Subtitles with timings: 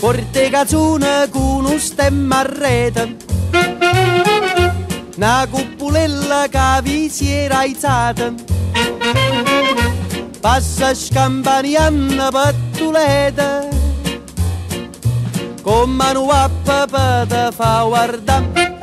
[0.00, 3.16] Corte cazzone con un stemma a rete.
[5.16, 8.32] Una cupulella che vi si era aizzata.
[10.40, 13.66] Passa scampanianna pattuleta.
[15.62, 18.76] Con mano a papà te fa guardare.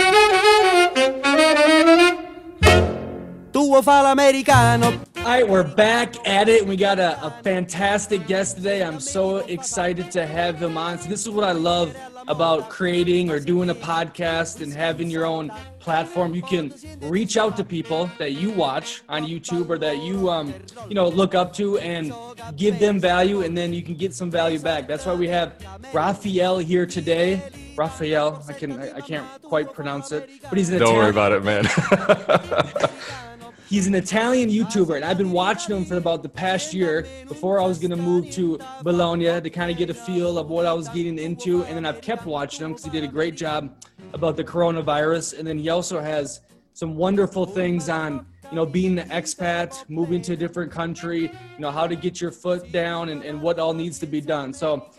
[3.51, 5.14] Tu fa l'americano.
[5.25, 6.67] All right, we're back at it.
[6.67, 8.83] We got a, a, fantastic guest today.
[8.83, 10.99] I'm so excited to have him on.
[10.99, 11.97] So this is what I love
[12.27, 16.35] about creating or doing a podcast and having your own platform.
[16.35, 16.71] You can
[17.01, 20.53] reach out to people that you watch on YouTube or that you um,
[20.87, 22.13] you know look up to and
[22.55, 24.87] give them value, and then you can get some value back.
[24.87, 25.55] That's why we have
[25.91, 27.41] Rafael here today.
[27.75, 31.09] Rafael, I can I, I can't quite pronounce it, but he's an Don't Italian- worry
[31.09, 32.91] about it, man.
[33.67, 37.59] He's an Italian YouTuber, and I've been watching him for about the past year before
[37.59, 40.67] I was going to move to Bologna to kind of get a feel of what
[40.67, 41.63] I was getting into.
[41.63, 43.75] And then I've kept watching him because he did a great job
[44.13, 45.39] about the coronavirus.
[45.39, 46.41] And then he also has
[46.73, 51.59] some wonderful things on, you know, being an expat, moving to a different country, you
[51.59, 54.53] know, how to get your foot down and, and what all needs to be done.
[54.53, 54.91] So,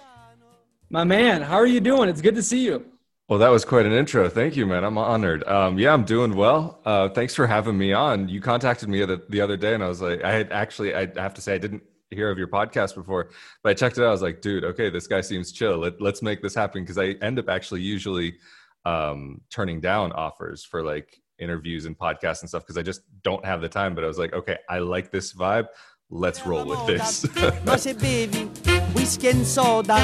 [0.90, 2.08] my man, how are you doing?
[2.08, 2.84] It's good to see you.
[3.28, 4.28] Well, that was quite an intro.
[4.28, 4.84] Thank you, man.
[4.84, 5.42] I'm honored.
[5.48, 6.80] Um, yeah, I'm doing well.
[6.84, 8.28] Uh, thanks for having me on.
[8.28, 11.08] You contacted me the, the other day, and I was like, I had actually, I
[11.16, 13.30] have to say, I didn't hear of your podcast before,
[13.64, 14.08] but I checked it out.
[14.08, 15.78] I was like, dude, okay, this guy seems chill.
[15.78, 18.36] Let, let's make this happen because I end up actually usually
[18.84, 23.44] um, turning down offers for like interviews and podcasts and stuff because I just don't
[23.44, 23.96] have the time.
[23.96, 25.66] But I was like, okay, I like this vibe.
[26.10, 27.26] Let's roll with this.
[27.66, 28.48] Ma se bevi
[28.94, 29.96] whisky and soda,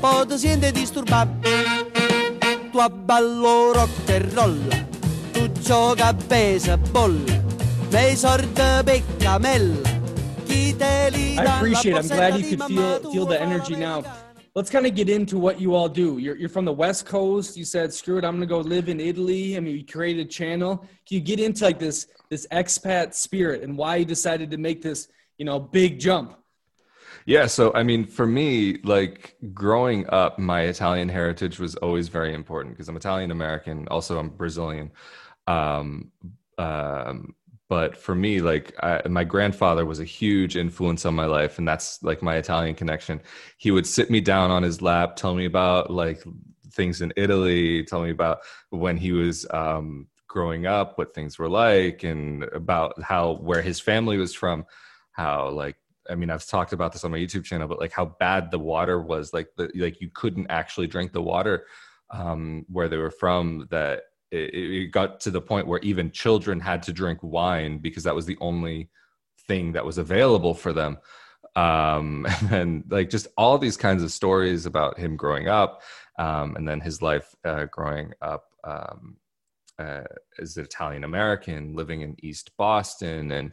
[0.00, 1.95] poi ti senti
[2.76, 3.88] Tu abballo rock
[4.34, 4.58] roll,
[5.32, 7.16] tu gioca a baseball,
[8.14, 9.80] sorda peccamella.
[10.46, 11.96] Chi te li I appreciate it.
[11.96, 14.04] I'm glad you could feel feel the energy now.
[14.54, 16.18] Let's kind of get into what you all do.
[16.18, 17.56] You're, you're from the West Coast.
[17.56, 20.28] You said, "Screw it, I'm gonna go live in Italy." I mean, you created a
[20.28, 20.76] channel.
[21.08, 24.82] Can you get into like this this expat spirit and why you decided to make
[24.82, 26.36] this you know big jump?
[27.26, 32.32] Yeah, so I mean, for me, like growing up, my Italian heritage was always very
[32.32, 33.88] important because I'm Italian American.
[33.88, 34.92] Also, I'm Brazilian.
[35.48, 36.12] Um,
[36.56, 37.34] um,
[37.68, 41.66] but for me, like I, my grandfather was a huge influence on my life, and
[41.66, 43.20] that's like my Italian connection.
[43.58, 46.22] He would sit me down on his lap, tell me about like
[46.74, 48.38] things in Italy, tell me about
[48.70, 53.80] when he was um, growing up, what things were like, and about how where his
[53.80, 54.64] family was from,
[55.10, 55.76] how like
[56.10, 58.58] I mean, I've talked about this on my YouTube channel, but like how bad the
[58.58, 61.66] water was, like the like you couldn't actually drink the water
[62.10, 63.66] um, where they were from.
[63.70, 68.04] That it, it got to the point where even children had to drink wine because
[68.04, 68.90] that was the only
[69.46, 70.98] thing that was available for them.
[71.54, 75.82] Um, and like just all these kinds of stories about him growing up,
[76.18, 79.16] um, and then his life uh, growing up um,
[79.78, 80.04] uh,
[80.38, 83.52] as an Italian American living in East Boston, and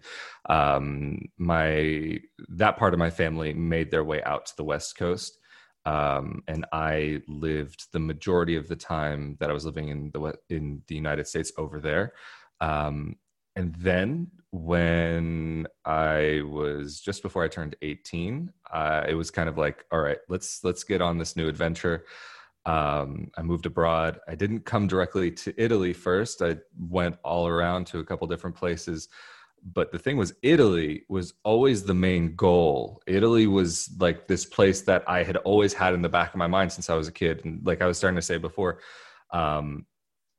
[0.49, 2.19] um, my
[2.49, 5.37] that part of my family made their way out to the West Coast,
[5.85, 10.33] um, and I lived the majority of the time that I was living in the
[10.49, 12.13] in the United States over there.
[12.61, 13.17] Um,
[13.55, 19.57] and then when I was just before I turned 18, uh, it was kind of
[19.57, 22.05] like, all right, let's let's get on this new adventure
[22.65, 24.19] um, I moved abroad.
[24.27, 26.41] I didn't come directly to Italy first.
[26.41, 29.09] I went all around to a couple different places.
[29.73, 33.01] But the thing was, Italy was always the main goal.
[33.07, 36.47] Italy was like this place that I had always had in the back of my
[36.47, 37.43] mind since I was a kid.
[37.45, 38.79] And like I was starting to say before,
[39.31, 39.85] um,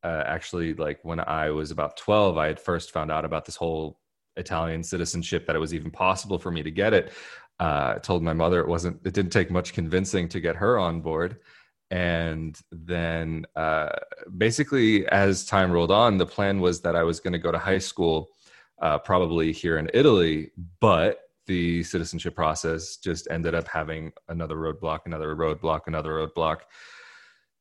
[0.03, 3.57] uh, actually, like when I was about 12, I had first found out about this
[3.57, 3.99] whole
[4.37, 7.13] Italian citizenship, that it was even possible for me to get it.
[7.61, 10.79] Uh, I told my mother it wasn't, it didn't take much convincing to get her
[10.79, 11.39] on board
[11.91, 13.91] and then uh,
[14.39, 17.59] basically as time rolled on the plan was that i was going to go to
[17.59, 18.31] high school
[18.81, 20.51] uh, probably here in italy
[20.81, 26.61] but the citizenship process just ended up having another roadblock another roadblock another roadblock.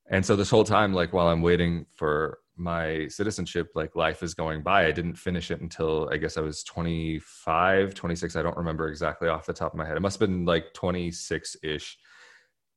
[0.09, 4.35] And so this whole time like while i'm waiting for my citizenship like life is
[4.35, 4.85] going by.
[4.85, 9.27] I didn't finish it until i guess i was 25 26 i don't remember exactly
[9.27, 9.97] off the top of my head.
[9.97, 11.95] It must have been like 26ish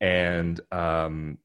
[0.01, 1.39] and um,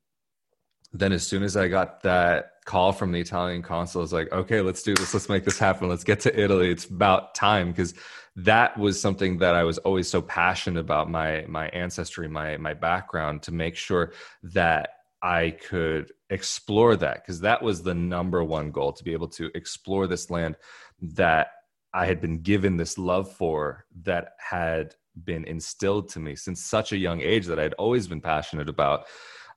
[0.94, 4.32] then as soon as I got that call from the Italian consul, I was like,
[4.32, 5.14] okay, let's do this.
[5.14, 5.90] Let's make this happen.
[5.90, 6.70] Let's get to Italy.
[6.70, 7.94] It's about time because
[8.36, 12.74] that was something that I was always so passionate about my my ancestry, my my
[12.74, 14.90] background, to make sure that
[15.22, 19.52] I could explore that because that was the number one goal to be able to
[19.54, 20.58] explore this land
[21.02, 21.48] that
[21.94, 26.94] I had been given this love for that had been instilled to me since such
[26.94, 29.06] a young age that I'd always been passionate about.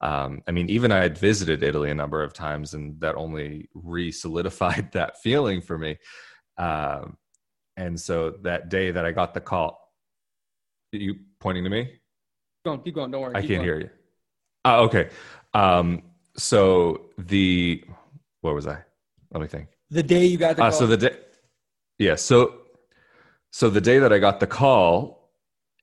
[0.01, 3.69] Um, I mean, even I had visited Italy a number of times, and that only
[3.75, 5.99] re-solidified that feeling for me.
[6.59, 7.17] Um,
[7.77, 9.81] and so that day that I got the call,
[10.93, 11.85] you pointing to me?
[11.85, 12.01] Keep
[12.65, 13.11] going, keep going.
[13.11, 13.35] Don't worry.
[13.35, 13.65] I can't going.
[13.65, 13.91] hear you.
[14.65, 15.11] Oh, okay.
[15.53, 16.03] Um,
[16.37, 17.85] so the
[18.41, 18.79] where was I?
[19.33, 19.69] Let me think.
[19.91, 20.79] The day you got the uh, call.
[20.79, 21.17] So the day,
[21.99, 22.15] yeah.
[22.15, 22.61] So
[23.51, 25.31] so the day that I got the call,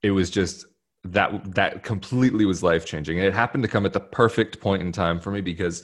[0.01, 0.65] it was just
[1.03, 4.81] that that completely was life changing, and it happened to come at the perfect point
[4.81, 5.83] in time for me because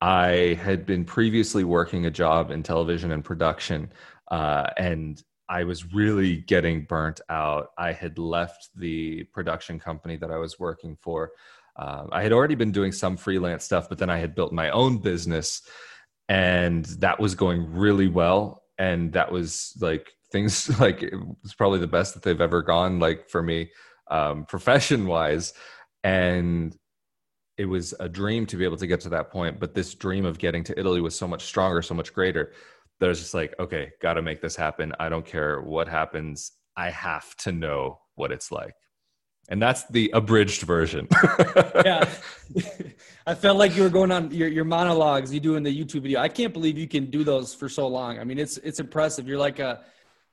[0.00, 3.92] I had been previously working a job in television and production,
[4.30, 7.68] uh, and I was really getting burnt out.
[7.78, 11.32] I had left the production company that I was working for.
[11.76, 14.70] Uh, I had already been doing some freelance stuff, but then I had built my
[14.70, 15.62] own business,
[16.28, 18.64] and that was going really well.
[18.78, 22.98] And that was like things like it was probably the best that they've ever gone
[22.98, 23.70] like for me
[24.12, 25.52] um, profession wise
[26.04, 26.76] and
[27.58, 30.24] it was a dream to be able to get to that point but this dream
[30.24, 32.52] of getting to italy was so much stronger so much greater
[33.00, 34.92] that i was just like okay got to make this happen.
[35.00, 36.52] I don't care what happens.
[36.76, 38.74] I have to know what it's like.
[39.48, 41.08] And that's the abridged version.
[41.84, 42.08] Yeah.
[43.26, 46.02] I felt like you were going on your, your monologues you do in the youtube
[46.02, 46.20] video.
[46.20, 48.20] I can't believe you can do those for so long.
[48.20, 49.26] I mean it's it's impressive.
[49.26, 49.80] You're like a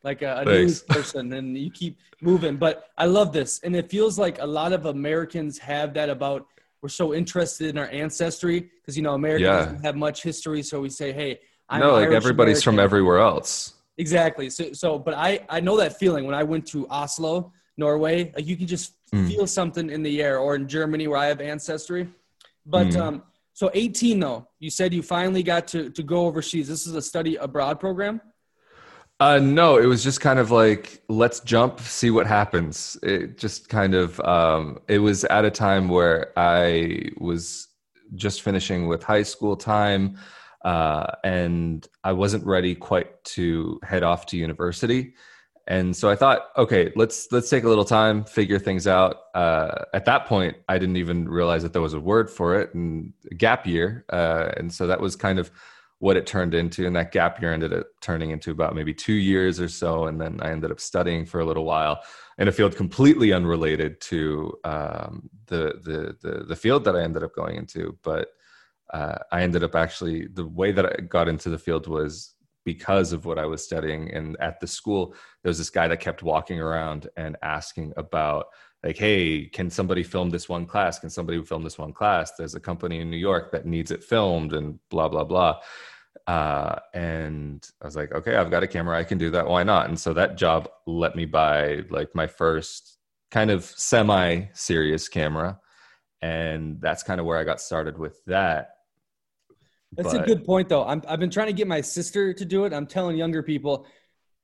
[0.04, 2.57] like a, a news person and you keep moving.
[2.57, 3.60] But i love this.
[3.63, 6.48] And it feels like a lot of americans have that about
[6.81, 9.57] we're so interested in our ancestry because you know america yeah.
[9.57, 10.63] doesn't have much history.
[10.63, 12.78] So we say hey I'm no like everybody's American.
[12.78, 13.74] from everywhere else.
[13.98, 14.50] Exactly.
[14.50, 18.46] So so but i i know that feeling when i went to oslo norway like
[18.46, 19.28] you can just mm.
[19.28, 22.07] feel something in the air or in germany where i have ancestry.
[22.66, 23.01] But mm.
[23.01, 23.24] um
[23.54, 26.68] so 18 though you said you finally got to to go overseas.
[26.68, 28.22] This is a study abroad program
[29.19, 32.98] uh, no, it was just kind of like let's jump, see what happens.
[33.04, 37.68] It just kind of um, it was at a time where I was
[38.16, 40.18] just finishing with high school time,
[40.63, 45.16] uh, and I wasn't ready quite to head off to university.
[45.68, 49.18] And so I thought, okay, let's let's take a little time, figure things out.
[49.36, 52.74] Uh, at that point, I didn't even realize that there was a word for it,
[52.74, 54.06] and gap year.
[54.10, 55.51] Uh, and so that was kind of
[56.00, 59.13] what it turned into and that gap year ended up turning into about maybe two
[59.13, 62.01] years or so and then i ended up studying for a little while
[62.40, 67.24] in a field completely unrelated to um, the, the, the the field that i ended
[67.24, 67.98] up going into.
[68.01, 68.30] But
[68.92, 72.34] uh, i ended up actually the way that i got into the field was
[72.66, 74.10] because of what i was studying.
[74.12, 75.13] And at the school
[75.44, 78.48] there was this guy that kept walking around and asking about
[78.83, 80.99] like hey can somebody film this one class?
[80.99, 82.31] Can somebody film this one class?
[82.37, 85.59] There's a company in new york that needs it filmed and blah blah blah.
[86.27, 89.63] Uh, and i was like okay i've got a camera i can do that why
[89.63, 89.89] not?
[89.89, 92.97] And so that job let me buy like my first
[93.31, 95.59] kind of semi serious camera
[96.21, 98.69] and that's kind of where i got started with that.
[99.93, 100.83] That's but, a good point though.
[100.83, 102.73] I have been trying to get my sister to do it.
[102.73, 103.87] I'm telling younger people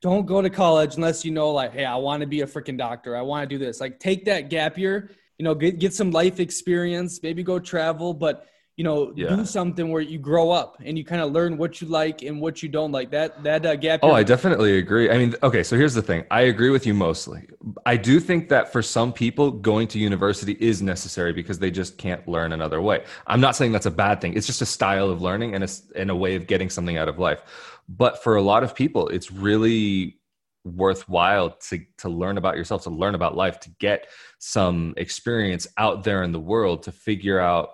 [0.02, 2.78] don't go to college unless you know like hey i want to be a freaking
[2.78, 3.16] doctor.
[3.16, 3.80] I want to do this.
[3.80, 8.14] Like take that gap year you know get, get some life experience maybe go travel
[8.14, 8.48] but
[8.78, 9.36] you know yeah.
[9.36, 12.42] do something where you grow up and you kind of learn what you like and
[12.42, 13.10] what you don't like.
[13.12, 15.10] That that uh, gap oh i definitely agree.
[15.10, 16.26] I mean okay so here's the thing.
[16.30, 17.48] I agree with you mostly.
[17.86, 21.98] I do think that for some people going to university is necessary because they just
[21.98, 23.06] can't learn another way.
[23.28, 24.34] I'm not saying that's a bad thing.
[24.34, 27.08] It's just a style of learning and a, and a way of getting something out
[27.08, 27.44] of life
[27.88, 30.20] but for a lot of people it's really
[30.64, 34.08] worthwhile to to learn about yourself to learn about life to get
[34.40, 37.70] some experience out there in the world to figure out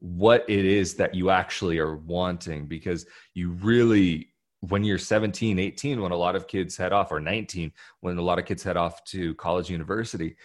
[0.00, 2.66] what it is that you actually are wanting.
[2.66, 4.28] Because you really
[4.60, 8.22] when you're 17 18 when a lot of kids head off or 19 when a
[8.22, 10.36] lot of kids head off to college university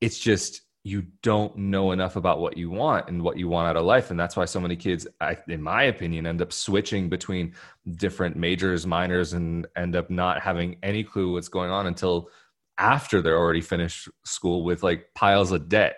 [0.00, 3.76] it's just you don't know enough about what you want and what you want out
[3.76, 4.10] of life.
[4.10, 7.54] And that's why so many kids I, in my opinion end up switching between
[7.96, 12.30] different majors minors and end up not having any clue what's going on until
[12.78, 15.96] after they're already finished school with like piles of debt.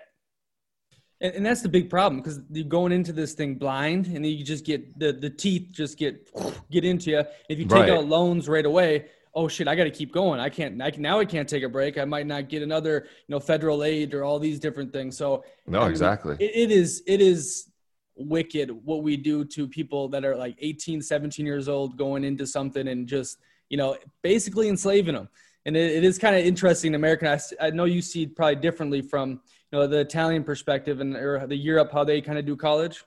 [1.21, 4.45] And, and that's the big problem because you're going into this thing blind and you
[4.45, 6.29] just get the, the teeth just get
[6.73, 7.91] get into you if you take right.
[7.91, 10.41] out loans right away oh shit, I got to keep going.
[10.41, 11.99] I can't, I can, now I can't take a break.
[11.99, 15.17] I might not get another, you know, federal aid or all these different things.
[15.17, 16.37] So no, I mean, exactly.
[16.39, 17.71] It, it is, it is
[18.15, 22.47] wicked what we do to people that are like 18, 17 years old going into
[22.47, 23.39] something and just,
[23.71, 25.29] you know, basically enslaving them.
[25.65, 26.95] And it, it is kind of interesting.
[26.95, 31.17] American, I, I know you see probably differently from, you know, the Italian perspective and
[31.17, 33.05] or the Europe, how they kind of do college.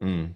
[0.00, 0.34] Mm.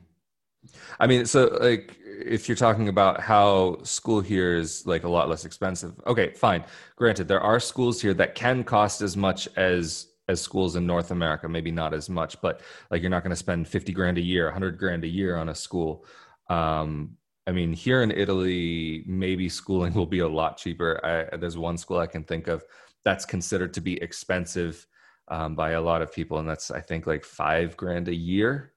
[0.98, 5.28] I mean, so like if you're talking about how school here is like a lot
[5.28, 6.64] less expensive, okay, fine.
[6.96, 11.10] Granted, there are schools here that can cost as much as as schools in North
[11.10, 12.60] America, maybe not as much, but
[12.90, 15.48] like you're not going to spend 50 grand a year, 100 grand a year on
[15.48, 16.04] a school.
[16.48, 21.00] Um, I mean, here in Italy, maybe schooling will be a lot cheaper.
[21.04, 22.64] I, there's one school I can think of
[23.04, 24.86] that's considered to be expensive
[25.28, 28.72] um, by a lot of people, and that's I think like five grand a year.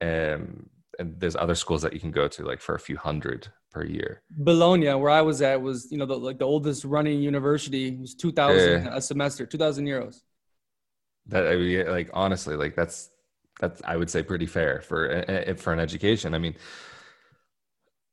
[0.00, 3.48] Um, and there's other schools that you can go to like for a few hundred
[3.70, 4.22] per year.
[4.30, 7.88] Bologna, where I was at, was you know the, like the oldest running university.
[7.88, 10.22] It was two thousand a semester, two thousand euros.
[11.26, 13.10] That I mean, like honestly, like that's
[13.60, 16.34] that's I would say pretty fair for eh, eh, for an education.
[16.34, 16.54] I mean,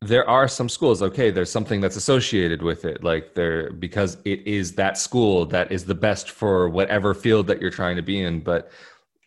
[0.02, 1.02] there are some schools.
[1.02, 5.72] Okay, there's something that's associated with it, like there because it is that school that
[5.72, 8.40] is the best for whatever field that you're trying to be in.
[8.40, 8.72] But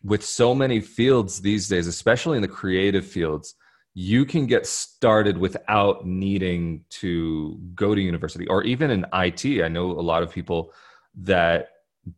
[0.05, 3.55] with so many fields these days, especially in the creative fields
[3.95, 9.63] you can get started without needing to go to university or even in IT.
[9.63, 10.73] I know a lot of people
[11.15, 11.69] that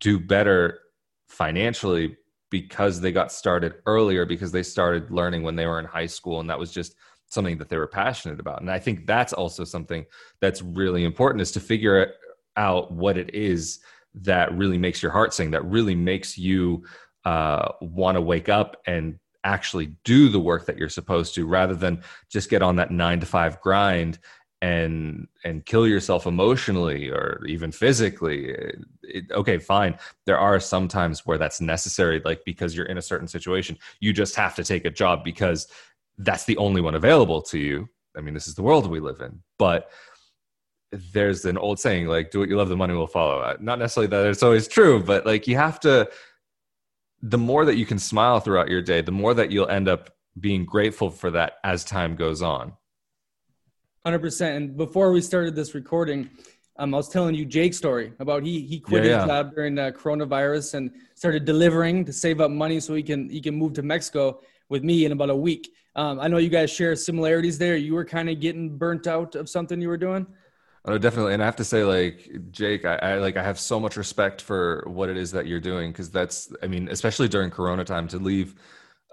[0.00, 0.80] do better
[1.28, 2.16] financially
[2.48, 6.40] because they got started earlier because they started learning when they were in high school
[6.40, 6.94] and that was just
[7.28, 8.62] something that they were passionate about.
[8.62, 10.06] And I think that's also something
[10.40, 12.14] that's really important is to figure
[12.56, 13.80] out what it is
[14.14, 16.84] that really makes your heart sing, that really makes you
[17.26, 21.74] uh, want to wake up and actually do the work that you're supposed to rather
[21.74, 24.18] than just get on that nine to five grind
[24.62, 28.54] and and kill yourself emotionally or even physically.
[29.02, 29.98] It, okay fine.
[30.24, 34.12] There are some times where that's necessary like because you're in a certain situation you
[34.12, 35.66] just have to take a job because
[36.18, 37.88] that's the only one available to you.
[38.16, 39.90] I mean this is the world we live in but
[41.12, 43.56] there's an old saying like do what you love the money will follow.
[43.60, 46.08] Not necessarily that it's always true but like you have to
[47.22, 50.10] the more that you can smile throughout your day, the more that you'll end up
[50.38, 52.74] being grateful for that as time goes on.
[54.06, 54.56] 100%.
[54.56, 56.30] And before we started this recording,
[56.78, 59.26] um, I was telling you Jake's story about he he quit yeah, his yeah.
[59.26, 63.40] job during the coronavirus and started delivering to save up money so he can he
[63.40, 65.70] can move to Mexico with me in about a week.
[65.94, 67.76] Um, I know you guys share similarities there.
[67.76, 70.26] You were kind of getting burnt out of something you were doing.
[70.88, 71.34] Oh, definitely.
[71.34, 74.40] And I have to say, like Jake, I, I like I have so much respect
[74.40, 78.06] for what it is that you're doing because that's, I mean, especially during Corona time,
[78.08, 78.54] to leave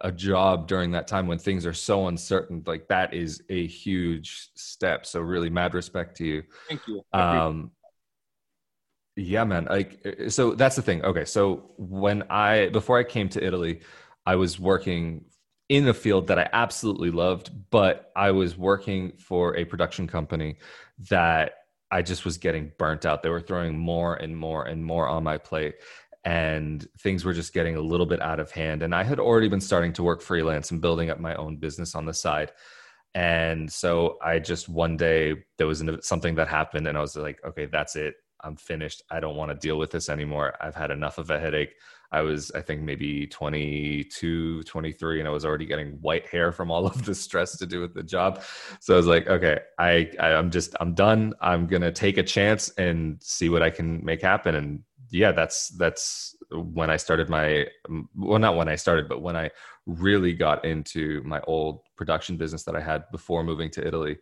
[0.02, 4.50] a job during that time when things are so uncertain, like that is a huge
[4.54, 5.06] step.
[5.06, 6.44] So really, mad respect to you.
[6.70, 7.02] Thank you.
[7.12, 7.72] Um,
[9.16, 9.66] yeah, man.
[9.66, 11.04] Like, so that's the thing.
[11.04, 13.82] Okay, so when I before I came to Italy,
[14.28, 15.26] I was working
[15.70, 20.58] in a field that I absolutely loved, but I was working for a production company
[21.10, 21.54] that
[21.94, 23.22] I just was getting burnt out.
[23.22, 25.76] They were throwing more and more and more on my plate
[26.26, 29.48] and things were just getting a little bit out of hand and I had already
[29.48, 32.52] been starting to work freelance and building up my own business on the side.
[33.14, 37.40] And so I just one day there was something that happened and I was like,
[37.46, 38.16] okay, that's it.
[38.42, 39.04] I'm finished.
[39.12, 40.56] I don't want to deal with this anymore.
[40.60, 41.76] I've had enough of a headache.
[42.14, 46.72] I was, I think, maybe 22, 23, and I was already getting white hair from
[46.72, 48.44] all of the stress to do with the job.
[48.80, 51.34] So I was like, okay, I, I I'm just, I'm done.
[51.42, 54.56] I'm gonna take a chance and see what I can make happen.
[54.56, 57.68] And yeah, that's that's when I started my,
[58.16, 59.50] well, not when I started, but when I
[59.86, 64.18] really got into my old production business that I had before moving to Italy,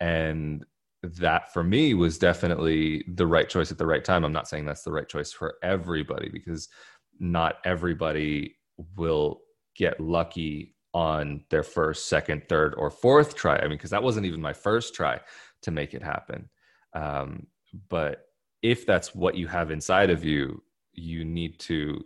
[0.00, 0.64] and
[1.02, 4.24] that for me was definitely the right choice at the right time.
[4.24, 6.68] I'm not saying that's the right choice for everybody because
[7.18, 8.56] not everybody
[8.96, 9.40] will
[9.76, 13.56] get lucky on their first, second, third, or fourth try.
[13.56, 15.20] I mean, because that wasn't even my first try
[15.62, 16.48] to make it happen.
[16.92, 17.48] Um,
[17.88, 18.28] but
[18.62, 22.04] if that's what you have inside of you, you need to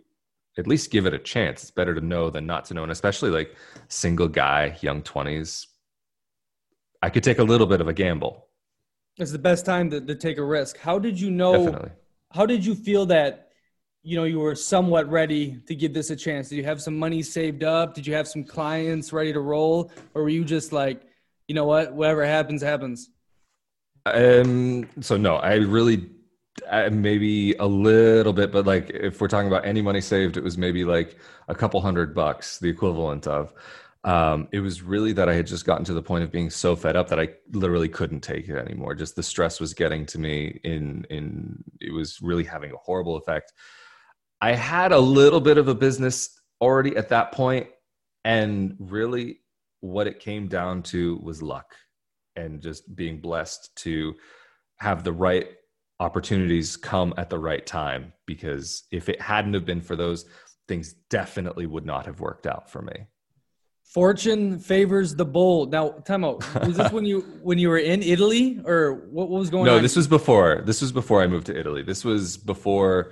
[0.57, 1.61] at least give it a chance.
[1.61, 2.83] It's better to know than not to know.
[2.83, 3.55] And especially like
[3.87, 5.67] single guy, young 20s,
[7.01, 8.47] I could take a little bit of a gamble.
[9.17, 10.77] It's the best time to, to take a risk.
[10.77, 11.65] How did you know?
[11.65, 11.91] Definitely.
[12.31, 13.48] How did you feel that
[14.03, 16.49] you know you were somewhat ready to give this a chance.
[16.49, 17.93] Did you have some money saved up?
[17.93, 19.91] Did you have some clients ready to roll?
[20.13, 21.01] Or were you just like
[21.47, 21.93] you know what?
[21.93, 23.09] Whatever happens happens?
[24.05, 26.09] Um so no i really
[26.71, 30.43] I, maybe a little bit but like if we're talking about any money saved it
[30.43, 33.53] was maybe like a couple hundred bucks the equivalent of.
[34.05, 36.73] Um, it was really that I had just gotten to the point of being so
[36.73, 38.95] fed up that I literally couldn't take it anymore.
[38.95, 43.17] Just the stress was getting to me in in it was really having a horrible
[43.17, 43.51] effect
[44.41, 47.67] I had a little bit of a business already at that point,
[48.23, 49.39] and really
[49.81, 51.75] what it came down to was luck
[52.35, 54.15] and just being blessed to
[54.77, 55.49] have the right
[55.99, 60.25] opportunities come at the right time because if it hadn't have been for those
[60.67, 62.93] things definitely would not have worked out for me.
[63.83, 65.71] Fortune favors the bold.
[65.71, 66.45] Now time out.
[66.65, 69.71] Was this when you when you were in italy or what, what was going no,
[69.71, 69.77] on?
[69.77, 70.61] no this was before.
[70.63, 71.81] This was before i moved to italy.
[71.81, 73.11] This was before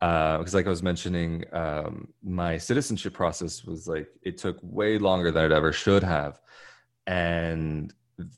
[0.00, 4.98] because uh, like i was mentioning um, my citizenship process was like it took way
[4.98, 6.40] longer than it ever should have.
[7.06, 7.92] And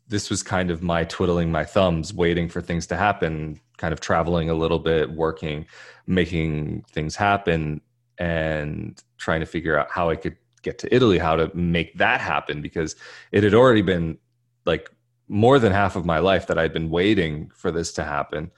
[0.09, 4.01] this was kind of my twiddling my thumbs waiting for things to happen kind of
[4.01, 5.65] traveling a little bit working
[6.07, 7.81] making things happen
[8.19, 12.21] and trying to figure out how i could get to italy how to make that
[12.21, 12.95] happen because
[13.33, 14.19] it had already been
[14.67, 14.91] like
[15.29, 18.51] more than half of my life that i'd been waiting for this to happen.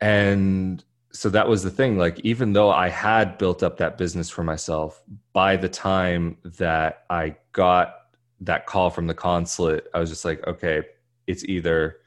[0.00, 4.28] And so that was the thing like even though i had built up that business
[4.28, 5.00] for myself
[5.32, 7.94] by the time that i got
[8.40, 10.82] that call from the consulate i was just like okay
[11.26, 11.98] it's either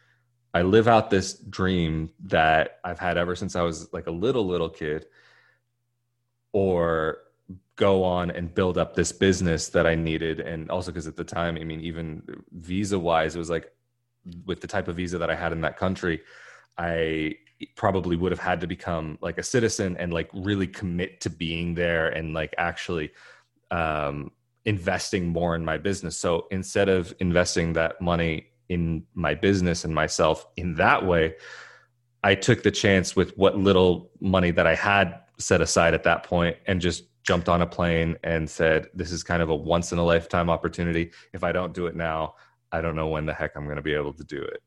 [0.53, 4.45] i live out this dream that i've had ever since i was like a little
[4.45, 5.05] little kid
[6.51, 7.19] or
[7.77, 10.39] go on and build up this business that i needed.
[10.39, 13.71] And also because at the time i mean even visa wise it was like
[14.45, 16.21] with the type of visa that i had in that country
[16.77, 17.35] i
[17.75, 21.73] probably would have had to become like a citizen and like really commit to being
[21.73, 23.11] there and like actually
[23.71, 24.31] um,
[24.65, 26.17] investing more in my business.
[26.17, 31.35] So instead of investing that money in my business and myself in that way,
[32.23, 36.23] I took the chance with what little money that I had set aside at that
[36.23, 39.91] point and just jumped on a plane and said, This is kind of a once
[39.91, 41.11] in a lifetime opportunity.
[41.33, 42.35] If I don't do it now,
[42.71, 44.61] I don't know when the heck I'm going to be able to do it.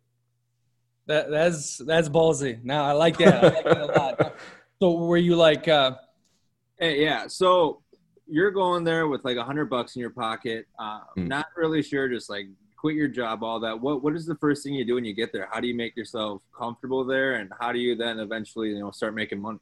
[1.10, 2.62] That that's that's ballsy.
[2.62, 3.42] Now I like that.
[3.42, 4.34] I like that a lot.
[4.82, 5.96] So were you like uh
[6.78, 7.82] hey, yeah, so
[8.26, 11.26] you're going there with like a hundred bucks in your pocket, uh, mm.
[11.26, 12.46] not really sure, just like
[12.78, 13.78] quit your job, all that.
[13.78, 15.48] What what is the first thing you do when you get there?
[15.52, 18.92] How do you make yourself comfortable there, and how do you then eventually you know
[18.92, 19.58] start making money?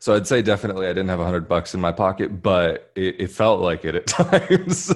[0.00, 3.20] So I'd say definitely I didn't have a hundred bucks in my pocket, but it,
[3.20, 4.92] it felt like it at times.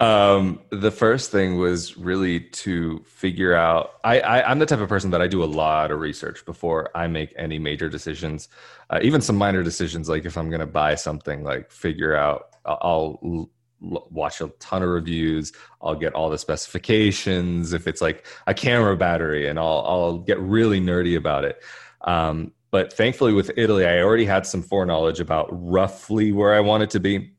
[0.00, 3.94] um, the first thing was really to figure out.
[4.04, 6.90] I, I am the type of person that I do a lot of research before
[6.94, 8.48] I make any major decisions,
[8.90, 10.08] uh, even some minor decisions.
[10.08, 12.48] Like if I'm going to buy something, like figure out.
[12.66, 18.24] I'll, I'll watch a ton of reviews i'll get all the specifications if it's like
[18.46, 21.62] a camera battery and i'll i'll get really nerdy about it
[22.06, 26.90] um, but thankfully, with Italy, I already had some foreknowledge about roughly where I wanted
[26.90, 27.30] to be.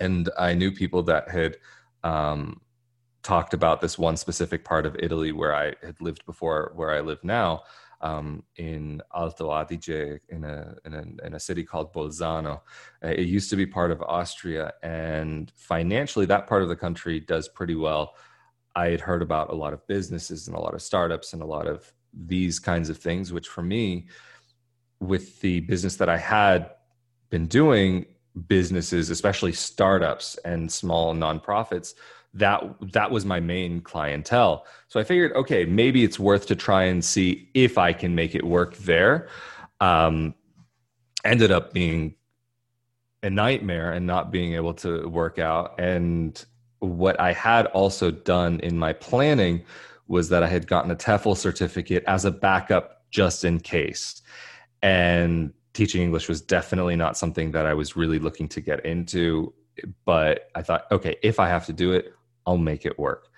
[0.00, 1.58] And I knew people that had
[2.02, 2.60] um,
[3.22, 6.98] talked about this one specific part of Italy where I had lived before, where I
[6.98, 7.62] live now,
[8.00, 12.62] um, in Alto Adige, in a, in a, in a city called Bolzano.
[13.04, 17.20] Uh, it used to be part of Austria, and financially, that part of the country
[17.20, 18.16] does pretty well.
[18.74, 21.46] I had heard about a lot of businesses and a lot of startups and a
[21.46, 24.08] lot of these kinds of things, which for me
[25.00, 26.70] with the business that I had
[27.30, 28.06] been doing,
[28.46, 31.94] businesses, especially startups and small nonprofits,
[32.34, 34.66] that that was my main clientele.
[34.88, 38.34] So I figured, okay, maybe it's worth to try and see if I can make
[38.34, 39.28] it work there.
[39.80, 40.34] Um,
[41.24, 42.14] ended up being
[43.22, 45.78] a nightmare and not being able to work out.
[45.78, 46.42] And
[46.78, 49.64] what I had also done in my planning
[50.08, 54.22] was that I had gotten a TEFL certificate as a backup just in case
[54.82, 59.52] and teaching English was definitely not something that I was really looking to get into.
[60.04, 62.12] But I thought, okay, if I have to do it,
[62.46, 63.28] I'll make it work.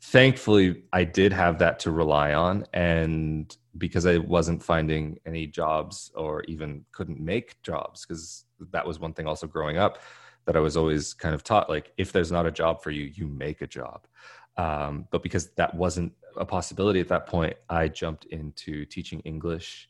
[0.00, 2.66] Thankfully, I did have that to rely on.
[2.72, 8.98] And because I wasn't finding any jobs or even couldn't make jobs, because that was
[8.98, 9.98] one thing also growing up
[10.44, 13.04] that I was always kind of taught like, if there's not a job for you,
[13.14, 14.06] you make a job.
[14.56, 19.88] Um, but because that wasn't a possibility at that point, I jumped into teaching English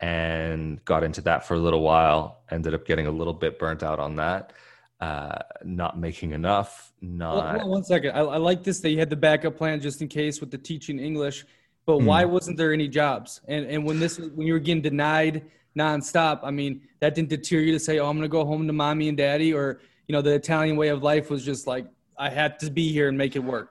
[0.00, 2.42] and got into that for a little while.
[2.50, 4.52] Ended up getting a little bit burnt out on that.
[5.00, 6.92] Uh, not making enough.
[7.00, 8.10] Not well, one second.
[8.10, 10.58] I, I, like this that you had the backup plan just in case with the
[10.58, 11.46] teaching English.
[11.86, 12.04] But mm.
[12.04, 13.40] why wasn't there any jobs?
[13.48, 17.58] And and when this when you were getting denied nonstop, I mean that didn't deter
[17.58, 20.12] you to say, "Oh, I'm going to go home to mommy and daddy," or you
[20.12, 21.86] know the Italian way of life was just like
[22.18, 23.70] I had to be here and make it work.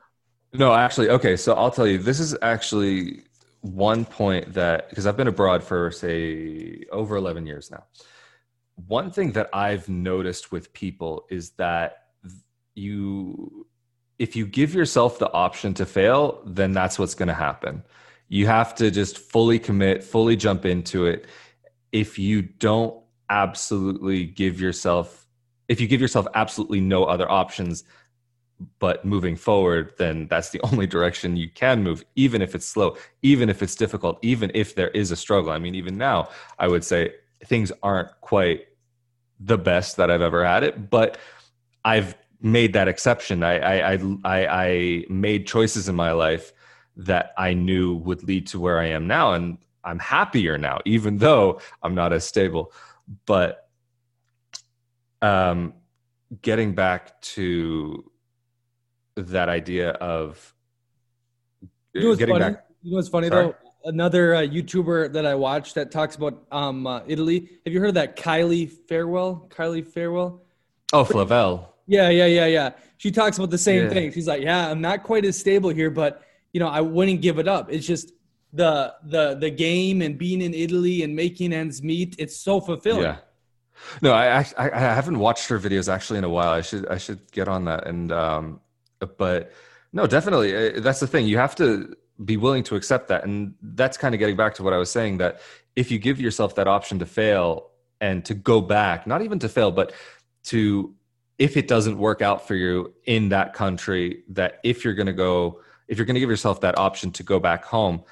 [0.53, 1.37] No, actually, okay.
[1.37, 3.21] So I'll tell you, this is actually
[3.61, 7.83] one point that because I've been abroad for say over 11 years now.
[8.87, 12.05] One thing that I've noticed with people is that
[12.75, 13.67] you
[14.17, 17.83] if you give yourself the option to fail, then that's what's going to happen.
[18.27, 21.25] You have to just fully commit, fully jump into it.
[21.91, 25.27] If you don't absolutely give yourself
[25.67, 27.83] if you give yourself absolutely no other options,
[28.79, 32.95] but moving forward then that's the only direction you can move even if it's slow
[33.21, 36.67] even if it's difficult even if there is a struggle i mean even now i
[36.67, 37.13] would say
[37.45, 38.67] things aren't quite
[39.39, 41.17] the best that i've ever had it but
[41.85, 46.53] i've made that exception i i i, I made choices in my life
[46.97, 51.17] that i knew would lead to where i am now and I'm happier now, even
[51.25, 52.71] though I'm not as stable.
[53.25, 53.67] But
[55.21, 55.73] um,
[56.41, 58.08] getting back to
[59.27, 60.53] that idea of
[61.93, 62.53] You know getting funny?
[62.55, 62.65] back.
[62.83, 63.45] You know what's funny Sorry?
[63.47, 63.55] though?
[63.85, 67.49] Another uh, YouTuber that I watched that talks about um, uh, Italy.
[67.65, 69.47] Have you heard of that Kylie Farewell?
[69.49, 70.41] Kylie Farewell?
[70.91, 71.67] Oh, Flavell.
[71.87, 72.69] Yeah, yeah, yeah, yeah.
[72.97, 73.89] She talks about the same Yeah.
[73.89, 74.11] thing.
[74.11, 77.39] She's like, "Yeah, I'm not quite as stable here, but you know, I wouldn't give
[77.39, 77.71] it up.
[77.71, 78.11] It's just
[78.53, 82.15] the the the game and being in Italy and making ends meet.
[82.19, 83.03] It's so fulfilling.
[83.03, 83.17] Yeah.
[84.01, 86.49] No, I, I I haven't watched her videos actually in a while.
[86.49, 87.87] I should I should get on that.
[87.87, 88.59] And um,
[88.99, 89.51] but
[89.93, 91.27] no, definitely uh, that's the thing.
[91.27, 94.63] You have to be willing to accept that, and that's kind of getting back to
[94.63, 95.17] what I was saying.
[95.17, 95.41] That
[95.75, 99.49] if you give yourself that option to fail and to go back, not even to
[99.49, 99.93] fail, but
[100.45, 100.93] to
[101.37, 105.13] if it doesn't work out for you in that country, that if you're going to
[105.13, 108.03] go, if you're going to give yourself that option to go back home,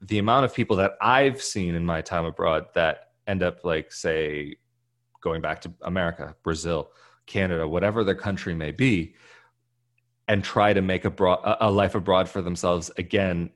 [0.00, 3.92] the amount of people that I've seen in my time abroad that end up like
[3.92, 4.56] say
[5.20, 6.90] going back to America, Brazil,
[7.26, 9.14] Canada, whatever their country may be,
[10.28, 13.50] and try to make a, a life abroad for themselves again,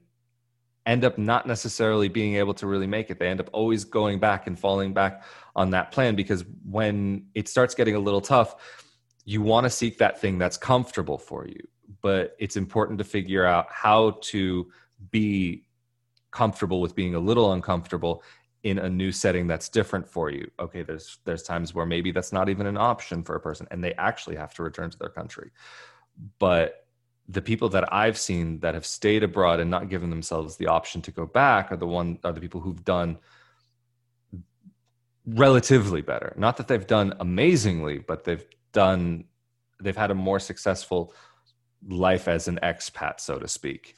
[0.87, 3.19] end up not necessarily being able to really make it.
[3.19, 5.23] They end up always going back and falling back
[5.55, 8.57] on that plan because when it starts getting a little tough,
[9.25, 11.61] you want to seek that thing that's comfortable for you.
[12.01, 14.73] But it's important to figure out how to
[15.11, 15.67] be
[16.31, 18.25] comfortable with being a little uncomfortable
[18.63, 20.49] in a new setting that's different for you.
[20.59, 23.83] Okay, there's there's times where maybe that's not even an option for a person and
[23.83, 25.51] they actually have to return to their country.
[26.39, 26.87] But
[27.29, 31.01] the people that I've seen that have stayed abroad and not given themselves the option
[31.03, 33.19] to go back are the one are the people who've done
[35.27, 36.35] relatively better.
[36.37, 39.25] Not that they've done amazingly, but they've done
[39.81, 41.15] they've had a more successful
[41.89, 43.97] life as an expat, so to speak.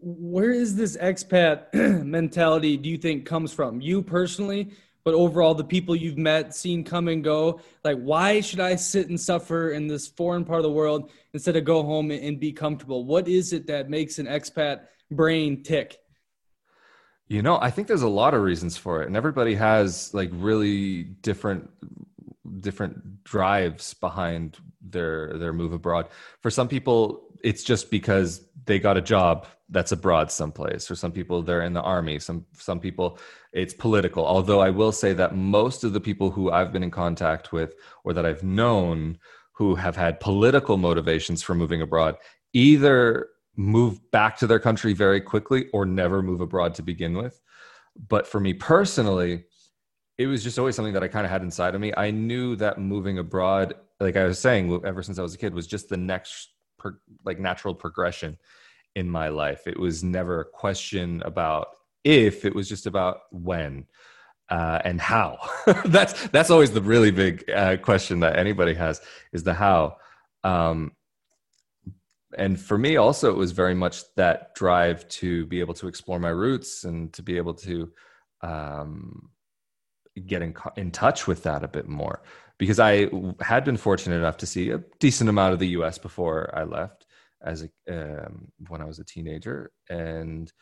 [0.00, 1.72] Where is this expat
[2.04, 3.80] mentality do you think comes from?
[3.80, 4.72] You personally,
[5.04, 7.60] but overall the people you've met, seen come and go.
[7.84, 11.56] Like, why should I sit and suffer in this foreign part of the world instead
[11.56, 13.04] of go home and be comfortable?
[13.04, 15.98] What is it that makes an expat brain tick?
[17.28, 20.30] You know, I think there's a lot of reasons for it, and everybody has like
[20.32, 21.70] really different
[22.60, 26.08] different drives behind their their move abroad.
[26.42, 30.86] For some people, it's just because they got a job that's abroad someplace.
[30.86, 32.18] For some people, they're in the army.
[32.18, 33.18] Some some people,
[33.52, 34.24] it's political.
[34.26, 37.74] Although I will say that most of the people who I've been in contact with
[38.04, 39.18] or that I've known
[39.52, 42.16] who have had political motivations for moving abroad
[42.52, 47.40] either move back to their country very quickly or never move abroad to begin with.
[48.08, 49.44] But for me personally,
[50.18, 51.92] it was just always something that I kind of had inside of me.
[51.96, 55.54] I knew that moving abroad, like I was saying, ever since I was a kid,
[55.54, 56.50] was just the next
[56.82, 56.92] pro-
[57.24, 58.36] like natural progression
[58.94, 59.66] in my life.
[59.66, 61.68] It was never a question about
[62.04, 63.86] if; it was just about when
[64.48, 65.38] uh, and how.
[65.86, 69.00] that's that's always the really big uh, question that anybody has
[69.32, 69.96] is the how.
[70.44, 70.92] Um,
[72.36, 76.18] and for me, also, it was very much that drive to be able to explore
[76.18, 77.92] my roots and to be able to
[78.42, 79.30] um,
[80.26, 82.22] get in, in touch with that a bit more
[82.58, 83.08] because I
[83.40, 85.98] had been fortunate enough to see a decent amount of the U.S.
[85.98, 87.06] before I left
[87.44, 87.68] as a
[88.24, 90.52] um, when I was a teenager, and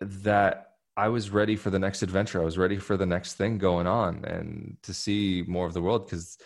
[0.00, 2.40] that I was ready for the next adventure.
[2.40, 5.82] I was ready for the next thing going on, and to see more of the
[5.82, 6.38] world because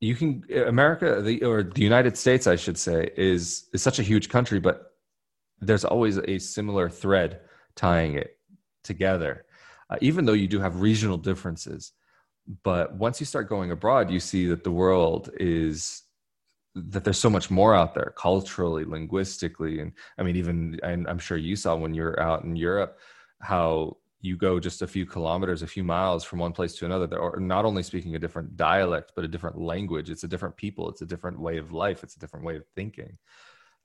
[0.00, 4.02] you can America the or the United States, I should say, is is such a
[4.02, 4.92] huge country, but
[5.60, 7.40] there's always a similar thread
[7.74, 8.38] tying it
[8.84, 9.44] together
[9.90, 11.92] uh, even though you do have regional differences.
[12.62, 16.02] But once you start going abroad, you see that the world is
[16.74, 21.36] that there's so much more out there culturally, linguistically, and I mean, even I'm sure
[21.36, 22.98] you saw when you're out in Europe
[23.40, 27.06] how you go just a few kilometers, a few miles from one place to another.
[27.06, 30.10] They're not only speaking a different dialect, but a different language.
[30.10, 30.88] It's a different people.
[30.88, 32.02] It's a different way of life.
[32.02, 33.18] It's a different way of thinking.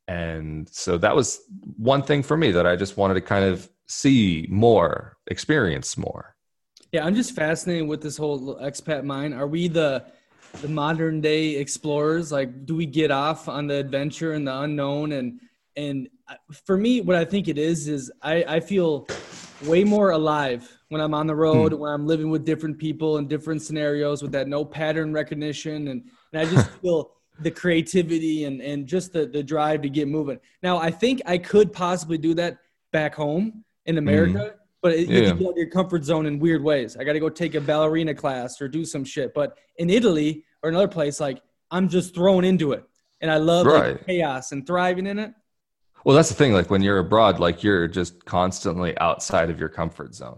[0.08, 1.42] And so that was
[1.78, 6.36] one thing for me that I just wanted to kind of see more, experience more.
[6.94, 9.34] Yeah, I'm just fascinated with this whole expat mind.
[9.34, 10.06] Are we the
[10.62, 12.32] the modern day explorers?
[12.32, 15.14] Like, do we get off on the adventure and the unknown?
[15.14, 15.40] And
[15.76, 16.08] and
[16.52, 19.08] for me, what I think it is is I, I feel
[19.66, 21.40] way more alive when I'm on the hmm.
[21.40, 25.88] road, when I'm living with different people in different scenarios with that no pattern recognition,
[25.88, 30.08] and and I just feel the creativity and and just the the drive to get
[30.08, 30.40] moving.
[30.62, 32.60] Now, I think I could possibly do that
[32.92, 33.98] back home in hmm.
[34.08, 34.58] America.
[34.84, 35.30] But it, you Yeah.
[35.30, 36.98] can get out of your comfort zone in weird ways.
[36.98, 39.34] I got to go take a ballerina class or do some shit.
[39.34, 41.42] But in Italy or another place, like
[41.72, 42.84] I'm just thrown into it,
[43.22, 45.34] and I love like, chaos and thriving in it.
[46.04, 46.52] Well, that's the thing.
[46.52, 50.38] Like when you're abroad, like you're just constantly outside of your comfort zone.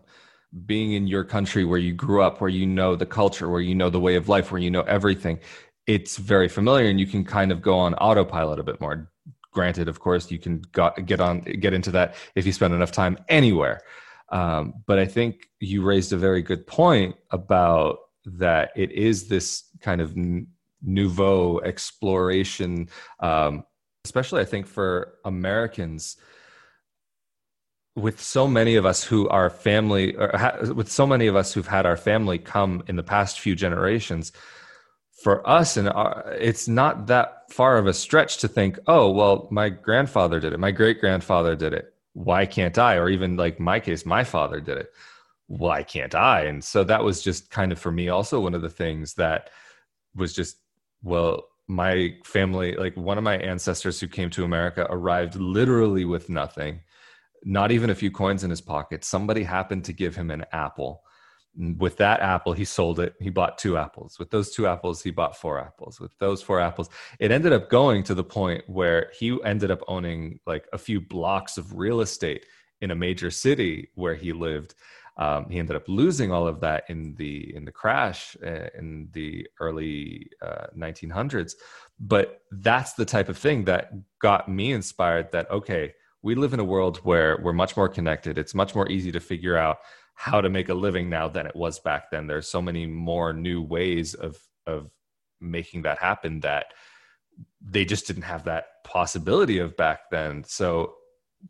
[0.67, 3.73] Being in your country where you grew up, where you know the culture, where you
[3.73, 5.39] know the way of life, where you know everything,
[5.87, 9.11] it's very familiar and you can kind of go on autopilot a bit more.
[9.51, 12.91] Granted, of course, you can got, get on get into that if you spend enough
[12.91, 13.81] time anywhere.
[14.29, 19.63] Um, but I think you raised a very good point about that it is this
[19.81, 20.15] kind of
[20.81, 23.63] nouveau exploration um,
[24.05, 26.17] especially I think for Americans,
[27.95, 31.53] with so many of us who are family, or ha- with so many of us
[31.53, 34.31] who've had our family come in the past few generations,
[35.23, 35.89] for us and
[36.39, 40.59] it's not that far of a stretch to think, oh, well, my grandfather did it,
[40.59, 41.94] my great grandfather did it.
[42.15, 42.95] Why can't I?
[42.95, 44.89] Or even like my case, my father did it.
[45.47, 46.45] Why can't I?
[46.45, 49.49] And so that was just kind of for me also one of the things that
[50.15, 50.55] was just,
[51.03, 56.29] well, my family, like one of my ancestors who came to America, arrived literally with
[56.29, 56.79] nothing,
[57.43, 59.03] not even a few coins in his pocket.
[59.03, 61.03] Somebody happened to give him an apple.
[61.57, 63.15] With that apple, he sold it.
[63.19, 64.19] He bought two apples.
[64.19, 65.99] With those two apples, he bought four apples.
[65.99, 66.89] With those four apples,
[67.19, 70.99] it ended up going to the point where he ended up owning like a few
[70.99, 72.45] blocks of real estate
[72.81, 74.75] in a major city where he lived
[75.17, 79.07] um, he ended up losing all of that in the in the crash uh, in
[79.13, 81.53] the early uh, 1900s.
[81.99, 85.31] But that's the type of thing that got me inspired.
[85.31, 88.37] That okay, we live in a world where we're much more connected.
[88.37, 89.77] It's much more easy to figure out
[90.15, 92.25] how to make a living now than it was back then.
[92.25, 94.89] There's so many more new ways of of
[95.39, 96.67] making that happen that
[97.61, 100.43] they just didn't have that possibility of back then.
[100.43, 100.95] So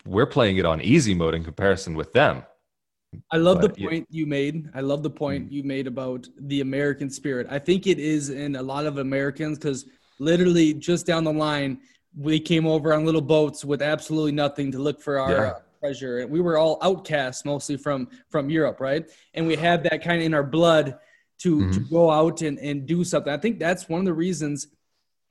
[0.05, 2.43] we're playing it on easy mode in comparison with them.
[3.31, 4.19] I love but, the point yeah.
[4.19, 4.69] you made.
[4.73, 5.53] I love the point mm-hmm.
[5.53, 7.47] you made about the American spirit.
[7.49, 9.85] I think it is in a lot of Americans because
[10.19, 11.79] literally just down the line,
[12.17, 15.53] we came over on little boats with absolutely nothing to look for our yeah.
[15.85, 19.05] Treasure, and we were all outcasts mostly from from Europe, right?
[19.33, 20.97] And we have that kind of in our blood
[21.39, 21.71] to mm-hmm.
[21.71, 23.31] to go out and and do something.
[23.31, 24.67] I think that's one of the reasons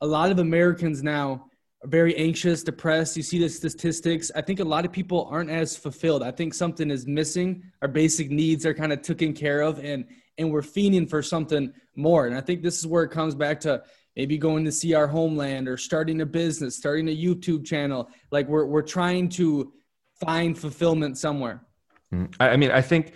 [0.01, 1.47] a lot of Americans now
[1.83, 3.17] are very anxious, depressed.
[3.17, 4.31] You see the statistics.
[4.35, 6.23] I think a lot of people aren't as fulfilled.
[6.23, 7.63] I think something is missing.
[7.81, 10.05] Our basic needs are kind of taken care of, and
[10.37, 12.27] and we're fiending for something more.
[12.27, 13.83] And I think this is where it comes back to
[14.15, 18.09] maybe going to see our homeland or starting a business, starting a YouTube channel.
[18.31, 19.73] Like we're we're trying to
[20.25, 21.61] find fulfillment somewhere.
[22.13, 22.33] Mm.
[22.39, 23.13] I mean, I think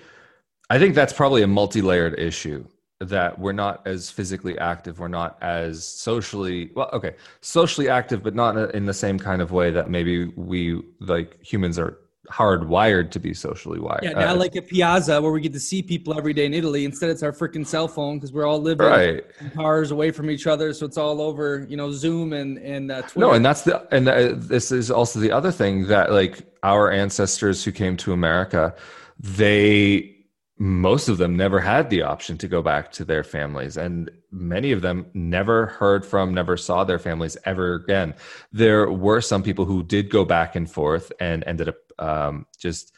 [0.69, 2.65] I think that's probably a multi-layered issue
[2.99, 8.35] that we're not as physically active we're not as socially well okay socially active but
[8.35, 11.97] not in the same kind of way that maybe we like humans are
[12.29, 15.59] hardwired to be socially wired yeah not uh, like a piazza where we get to
[15.59, 18.61] see people every day in italy instead it's our freaking cell phone because we're all
[18.61, 19.23] living right.
[19.55, 23.01] cars away from each other so it's all over you know zoom and and uh,
[23.01, 23.19] Twitter.
[23.19, 26.91] no and that's the and uh, this is also the other thing that like our
[26.91, 28.75] ancestors who came to america
[29.17, 30.15] they
[30.59, 34.71] most of them never had the option to go back to their families and many
[34.71, 38.13] of them never heard from never saw their families ever again
[38.51, 42.93] there were some people who did go back and forth and ended up um, just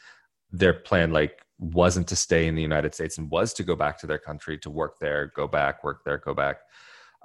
[0.50, 3.98] their plan like wasn't to stay in the united states and was to go back
[3.98, 6.58] to their country to work there go back work there go back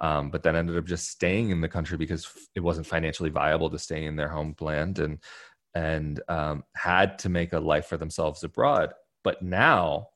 [0.00, 3.70] um, but then ended up just staying in the country because it wasn't financially viable
[3.70, 5.18] to stay in their homeland and
[5.74, 8.92] and um, had to make a life for themselves abroad.
[9.22, 10.08] But now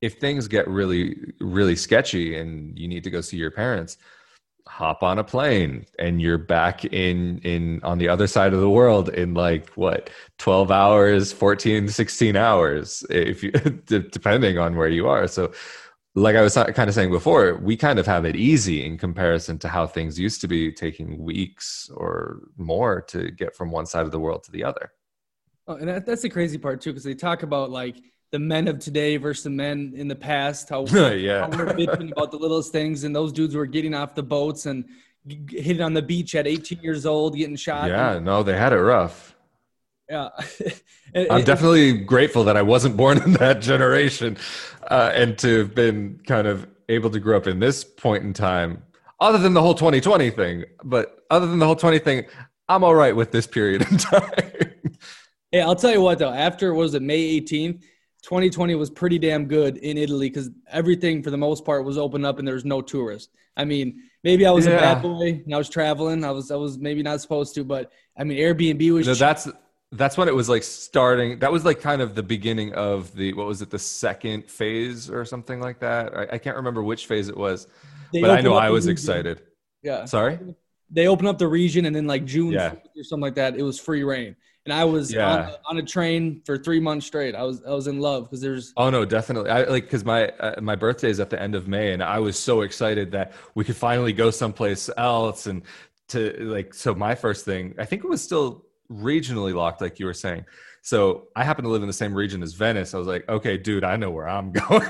[0.00, 3.98] if things get really really sketchy and you need to go see your parents
[4.68, 8.70] hop on a plane and you're back in in on the other side of the
[8.70, 13.50] world in like what 12 hours 14 16 hours if you
[13.86, 15.26] depending on where you are.
[15.26, 15.52] So
[16.14, 19.58] like i was kind of saying before we kind of have it easy in comparison
[19.58, 24.04] to how things used to be taking weeks or more to get from one side
[24.04, 24.92] of the world to the other.
[25.66, 27.96] Oh, and that's the crazy part too because they talk about like
[28.30, 30.68] the men of today versus the men in the past.
[30.68, 31.40] How, yeah.
[31.40, 34.66] how we're bitching about the littlest things, and those dudes were getting off the boats
[34.66, 34.84] and
[35.50, 37.88] hitting on the beach at 18 years old, getting shot.
[37.88, 39.34] Yeah, and, no, they had it rough.
[40.08, 40.30] Yeah,
[41.14, 44.38] I'm definitely grateful that I wasn't born in that generation,
[44.90, 48.32] uh, and to have been kind of able to grow up in this point in
[48.32, 48.82] time.
[49.20, 52.24] Other than the whole 2020 thing, but other than the whole 20 thing,
[52.68, 54.30] I'm all right with this period in time.
[55.50, 56.32] hey, I'll tell you what though.
[56.32, 57.82] After was it May 18th?
[58.22, 62.24] 2020 was pretty damn good in Italy because everything for the most part was open
[62.24, 63.32] up and there was no tourists.
[63.56, 64.72] I mean, maybe I was yeah.
[64.72, 66.24] a bad boy and I was traveling.
[66.24, 69.06] I was I was maybe not supposed to, but I mean, Airbnb was.
[69.06, 69.48] No, that's
[69.92, 71.38] that's when it was like starting.
[71.38, 75.08] That was like kind of the beginning of the what was it, the second phase
[75.10, 76.16] or something like that.
[76.16, 77.66] I, I can't remember which phase it was,
[78.12, 79.42] they but I know I was excited.
[79.82, 80.04] Yeah.
[80.04, 80.38] Sorry.
[80.90, 82.74] they open up the region and then like June Yeah.
[82.96, 84.36] or something like that, it was free rein.
[84.68, 85.48] And I was Yeah.
[85.48, 87.34] on, on a train for three months straight.
[87.34, 89.48] I was I was in love because there's Oh no, definitely.
[89.50, 92.18] I like because my uh, my birthday is at the end of May, and I
[92.18, 95.46] was so excited that we could finally go someplace else.
[95.46, 95.62] And
[96.08, 100.04] to like, so my first thing, I think it was still regionally locked, like you
[100.04, 100.44] were saying.
[100.88, 102.94] So I happen to live in the same region as Venice.
[102.94, 104.86] I was like, okay, dude, I know where I'm going.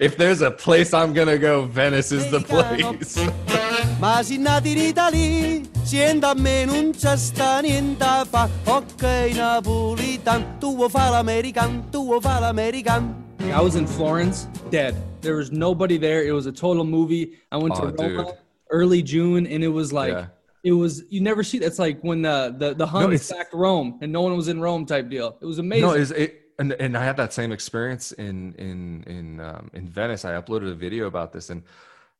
[0.00, 3.14] if there's a place I'm gonna go, Venice is the place.
[4.00, 8.48] Ma si nati in Italia, sienta a me non c'è sta niente fa.
[8.64, 9.02] Ok,
[9.36, 13.14] Napolitan, tu vuoi fa l'American, tu vuoi fa l'American.
[13.38, 14.96] I was in Florence, dead.
[15.20, 16.24] There was nobody there.
[16.26, 17.38] It was a total movie.
[17.52, 18.34] I went Oh, to Roma dude.
[18.70, 20.26] early June, and it was like Yeah.
[20.64, 21.58] It was you never see.
[21.58, 24.60] It's like when the the the Huns it's- sacked Rome and no one was in
[24.60, 25.38] Rome type deal.
[25.40, 25.88] It was amazing.
[25.88, 26.44] No, is it?
[26.60, 30.24] And, and I had that same experience in in in um, in Venice.
[30.24, 31.62] I uploaded a video about this, and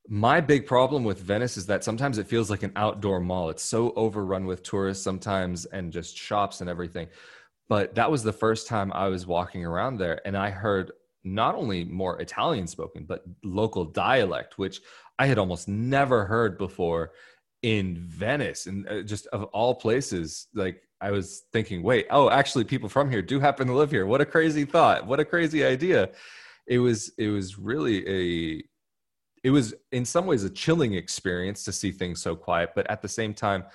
[0.07, 3.49] my big problem with Venice is that sometimes it feels like an outdoor mall.
[3.49, 7.09] It's so overrun with tourists sometimes, and just shops and everything.
[7.67, 10.93] But that was the first time I was walking around there, and I heard
[11.25, 14.81] not only more Italian spoken, but local dialect, which
[15.19, 17.11] I had almost never heard before
[17.61, 22.63] in Venice, and uh, just of all places, like I was thinking, wait, oh, actually,
[22.63, 24.05] people from here do happen to live here.
[24.05, 25.05] What a crazy thought!
[25.05, 26.09] What a crazy idea!
[26.67, 28.63] It was, it was really a,
[29.43, 33.01] it was in some ways a chilling experience to see things so quiet, but at
[33.01, 33.65] the same time,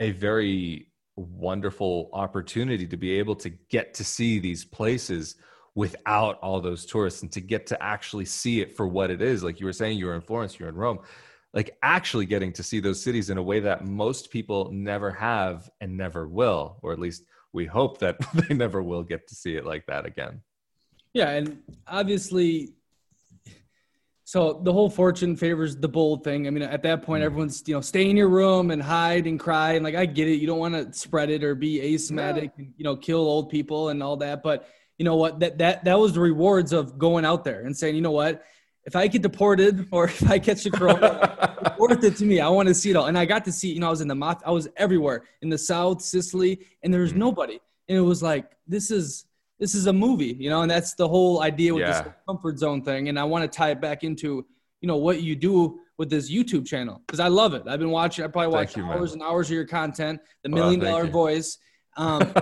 [0.00, 5.36] a very wonderful opportunity to be able to get to see these places
[5.74, 9.44] without all those tourists and to get to actually see it for what it is.
[9.44, 10.98] Like you were saying, you were in Florence, you're in Rome
[11.56, 15.68] like actually getting to see those cities in a way that most people never have
[15.80, 19.56] and never will or at least we hope that they never will get to see
[19.56, 20.40] it like that again
[21.16, 22.74] Yeah, and obviously,
[24.24, 26.46] so the whole fortune favors the bold thing.
[26.46, 27.24] I mean, at that point, mm.
[27.24, 30.28] everyone's you know stay in your room and hide and cry and like I get
[30.28, 30.36] it.
[30.36, 33.88] You don't want to spread it or be asthmatic and you know kill old people
[33.88, 34.42] and all that.
[34.42, 35.40] But you know what?
[35.40, 38.44] That that that was the rewards of going out there and saying, you know what?
[38.86, 42.40] If I get deported or if I catch the corona, worth it to me.
[42.40, 43.06] I want to see it all.
[43.06, 43.72] And I got to see.
[43.72, 44.42] You know, I was in the moth.
[44.46, 47.58] I was everywhere in the South, Sicily, and there was nobody.
[47.88, 49.24] And it was like this is
[49.58, 52.02] this is a movie, you know, and that's the whole idea with Yeah.
[52.02, 53.08] this comfort zone thing.
[53.08, 54.44] And I want to tie it back into,
[54.80, 57.62] you know, what you do with this YouTube channel because I love it.
[57.66, 58.24] I've been watching.
[58.24, 58.98] I probably watched you, man.
[58.98, 61.10] hours and hours of your content, the million thank dollar you.
[61.10, 61.58] voice.
[61.96, 62.20] Um,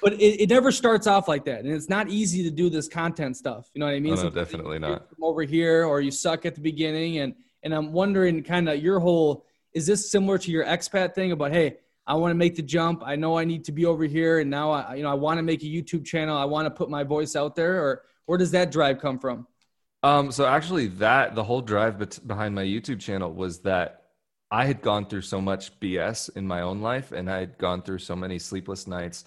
[0.00, 2.88] but it, it never starts off like that, and it's not easy to do this
[2.88, 3.70] content stuff.
[3.74, 4.18] You know what I mean?
[4.18, 5.06] Oh, no, definitely not.
[5.22, 9.00] Over here, or you suck at the beginning, and and I'm wondering, kind of your
[9.00, 12.62] whole is this similar to your expat thing about hey, I want to make the
[12.62, 13.02] jump.
[13.04, 15.38] I know I need to be over here, and now I you know I want
[15.38, 16.36] to make a YouTube channel.
[16.36, 19.46] I want to put my voice out there, or where does that drive come from?
[20.02, 24.00] Um, so actually, that the whole drive bet- behind my YouTube channel was that
[24.50, 27.82] I had gone through so much BS in my own life, and I had gone
[27.82, 29.24] through so many sleepless nights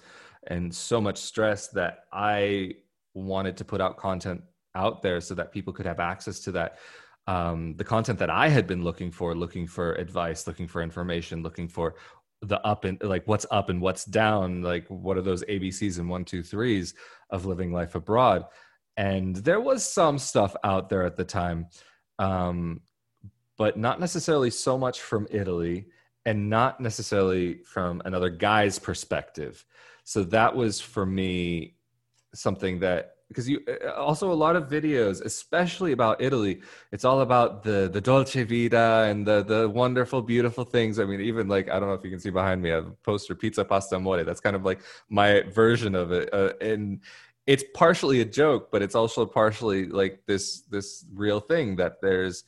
[0.48, 2.74] and so much stress that I
[3.14, 4.42] wanted to put out content
[4.74, 6.78] out there so that people could have access to that.
[7.26, 11.42] Um, the content that I had been looking for, looking for advice, looking for information,
[11.42, 11.94] looking for
[12.42, 16.08] the up and like what's up and what's down, like what are those ABCs and
[16.08, 16.94] one, two, threes
[17.30, 18.44] of living life abroad
[18.96, 21.66] and there was some stuff out there at the time
[22.18, 22.80] um,
[23.56, 25.86] but not necessarily so much from italy
[26.26, 29.64] and not necessarily from another guy's perspective.
[30.04, 31.76] So that was for me
[32.34, 36.60] something that because you uh, also a lot of videos especially about italy
[36.92, 40.98] it's all about the the dolce vita and the the wonderful beautiful things.
[40.98, 42.88] I mean even like i don't know if you can see behind me I have
[42.88, 47.00] a poster pizza pasta amore that's kind of like my version of it uh, and
[47.46, 52.44] it's partially a joke but it's also partially like this this real thing that there's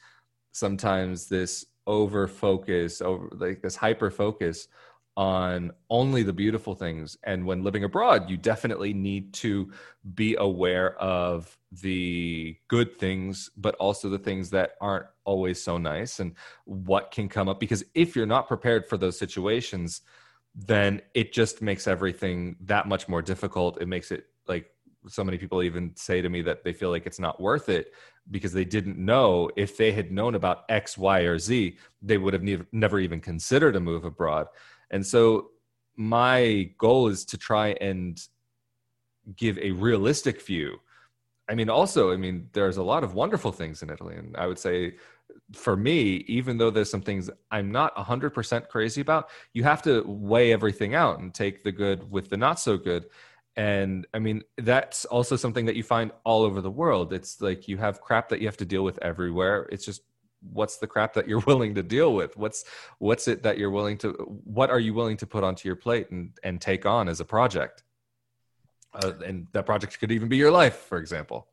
[0.53, 4.69] sometimes this over focus over like this hyper focus
[5.17, 7.17] on only the beautiful things.
[7.25, 9.71] And when living abroad you definitely need to
[10.15, 16.21] be aware of the good things but also the things that aren't always so nice
[16.21, 17.61] and what can come up.
[17.61, 20.03] Because if you're not prepared for those situations
[20.55, 23.81] then it just makes everything that much more difficult.
[23.81, 24.71] It makes it like
[25.09, 27.93] so many people even say to me that they feel like it's not worth it
[28.31, 32.33] because they didn't know if they had known about X, Y, or Z, they would
[32.33, 34.49] have nev- never even considered a move abroad.
[34.91, 35.51] And so
[35.97, 38.21] my goal is to try and
[39.37, 40.79] give a realistic view.
[41.49, 44.17] I mean, also, I mean, there's a lot of wonderful things in Italy.
[44.17, 44.95] And I would say
[45.53, 50.03] for me, even though there's some things I'm not 100% crazy about, you have to
[50.07, 53.07] weigh everything out and take the good with the not so good
[53.57, 57.13] and i mean that's also something that you find all over the world.
[57.13, 59.69] It's like you have crap that you have to deal with everywhere.
[59.73, 60.03] It's just
[60.53, 62.37] what's the crap that you're willing to deal with?
[62.37, 62.65] What's
[62.99, 64.11] what's it that you're willing to
[64.45, 67.25] what are you willing to put onto your plate and and take on as a
[67.25, 67.83] project?
[68.95, 71.49] Uh, and that project could even be your life for example.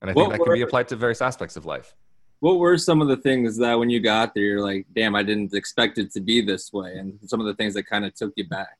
[0.00, 1.94] And i think What that can be applied to various aspects of life.
[2.40, 5.22] What were some of the things that when you got there, you're like, damn, I
[5.22, 8.14] didn't expect it to be this way, and some of the things that kind of
[8.14, 8.78] took you back?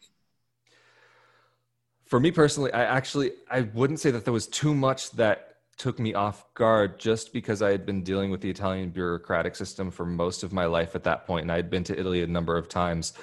[2.12, 5.98] For me personally i actually i wouldn't say that there was too much that took
[5.98, 10.04] me off guard just because i had been dealing with the italian bureaucratic system for
[10.04, 12.58] most of my life at that point and i had been to italy a number
[12.58, 13.14] of times.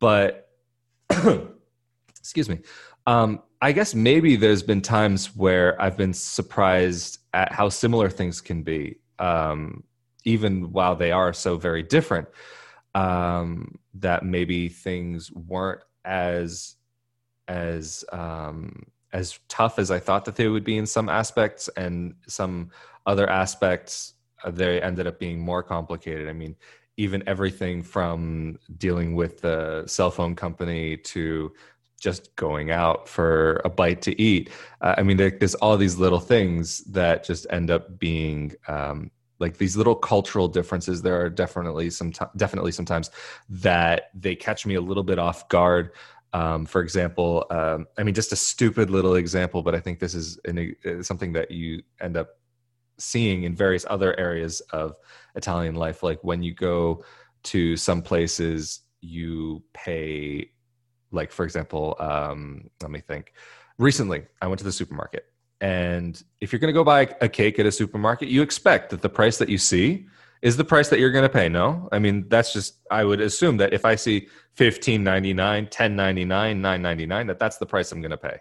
[0.00, 0.50] But
[2.18, 2.58] excuse me
[3.06, 8.40] um, i guess maybe there's been times where i've been surprised at how similar things
[8.40, 9.84] can be um,
[10.24, 12.26] even while they are so very different
[12.96, 16.74] um, that maybe things weren't as
[17.50, 22.14] as um, as tough as I thought that they would be in some aspects, and
[22.26, 22.70] some
[23.06, 26.28] other aspects uh, they ended up being more complicated.
[26.28, 26.56] I mean,
[26.96, 31.52] even everything from dealing with the cell phone company to
[32.00, 34.48] just going out for a bite to eat.
[34.80, 39.10] Uh, I mean, there, there's all these little things that just end up being um,
[39.38, 41.02] like these little cultural differences.
[41.02, 43.10] There are definitely some definitely sometimes
[43.48, 45.92] that they catch me a little bit off guard.
[46.32, 50.14] Um, for example, um, I mean, just a stupid little example, but I think this
[50.14, 52.28] is an, uh, something that you end up
[52.98, 54.94] seeing in various other areas of
[55.34, 56.02] Italian life.
[56.02, 57.04] Like when you go
[57.44, 60.50] to some places, you pay,
[61.10, 63.32] like, for example, um, let me think.
[63.78, 65.24] Recently, I went to the supermarket.
[65.60, 69.02] And if you're going to go buy a cake at a supermarket, you expect that
[69.02, 70.06] the price that you see
[70.42, 71.48] is the price that you're going to pay.
[71.48, 75.66] No, I mean that's just I would assume that if I see fifteen ninety nine,
[75.66, 78.38] ten ninety nine, nine ninety nine, that that's the price I'm going to pay.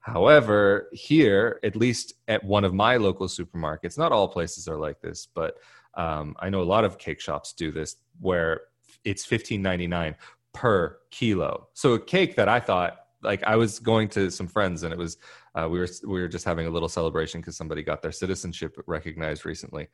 [0.00, 5.00] However, here, at least at one of my local supermarkets, not all places are like
[5.00, 5.56] this, but
[5.94, 8.62] um, I know a lot of cake shops do this, where
[9.04, 10.14] it's fifteen ninety nine
[10.54, 11.68] per kilo.
[11.74, 14.98] So a cake that I thought like I was going to some friends and it
[14.98, 15.18] was
[15.54, 18.76] uh, we were we were just having a little celebration because somebody got their citizenship
[18.86, 19.88] recognized recently.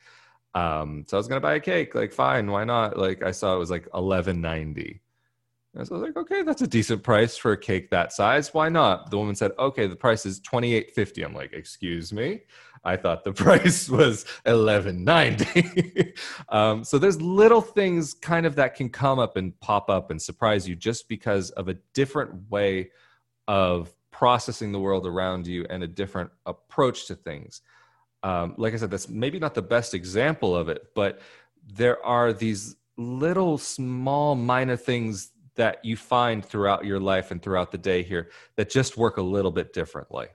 [0.54, 2.96] Um, so I was gonna buy a cake, like fine, why not?
[2.96, 5.00] Like I saw it was like eleven ninety.
[5.76, 8.54] I was like, okay, that's a decent price for a cake that size.
[8.54, 9.10] Why not?
[9.10, 11.22] The woman said, okay, the price is twenty eight fifty.
[11.22, 12.42] I'm like, excuse me.
[12.84, 16.14] I thought the price was eleven ninety.
[16.48, 20.22] um, so there's little things kind of that can come up and pop up and
[20.22, 22.90] surprise you just because of a different way
[23.48, 27.62] of processing the world around you and a different approach to things.
[28.24, 31.20] Um, like I said, that's maybe not the best example of it, but
[31.74, 37.70] there are these little small minor things that you find throughout your life and throughout
[37.70, 40.26] the day here that just work a little bit differently.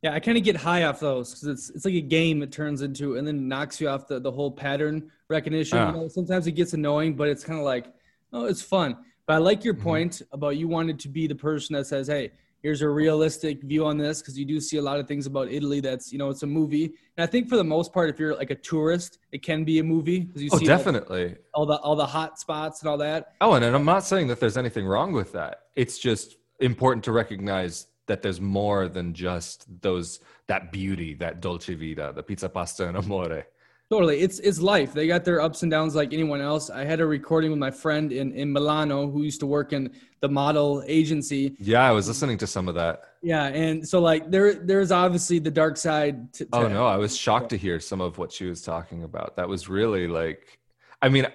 [0.00, 2.52] Yeah, I kind of get high off those because it's it's like a game it
[2.52, 5.78] turns into, and then knocks you off the, the whole pattern recognition.
[5.78, 5.88] Ah.
[5.90, 7.86] You know, sometimes it gets annoying, but it's kind of like,
[8.32, 8.96] oh, it's fun.
[9.26, 9.82] But I like your Mhm.
[9.82, 12.30] point about you wanted to be the person that says, hey,
[12.62, 15.48] here's a realistic view on this because you do see a lot of things about
[15.50, 16.84] Italy that's you know it's a movie,
[17.16, 19.78] and I think for the most part, if you're like a tourist, it can be
[19.78, 21.36] a movie because you Oh, see like, definitely.
[21.54, 23.34] all the all the hot spots and all that.
[23.40, 25.60] Oh, and, and I'm not saying that there's anything wrong with that.
[25.76, 31.74] It's just important to recognize that there's more than just those that beauty, that dolce
[31.74, 33.46] vita, the pizza pasta and amore.
[33.88, 34.18] Totally.
[34.18, 34.92] It's it's life.
[34.92, 36.70] They got their ups and downs like anyone else.
[36.70, 39.92] I had a recording with my friend in, in Milano who used to work in
[40.20, 41.54] the model agency.
[41.60, 43.02] Yeah, I was listening to some of that.
[43.22, 46.96] Yeah, and so like there there's obviously the dark side to, to Oh no, I
[46.96, 49.36] was shocked to hear some of what she was talking about.
[49.36, 50.58] That was really like
[51.00, 51.28] I mean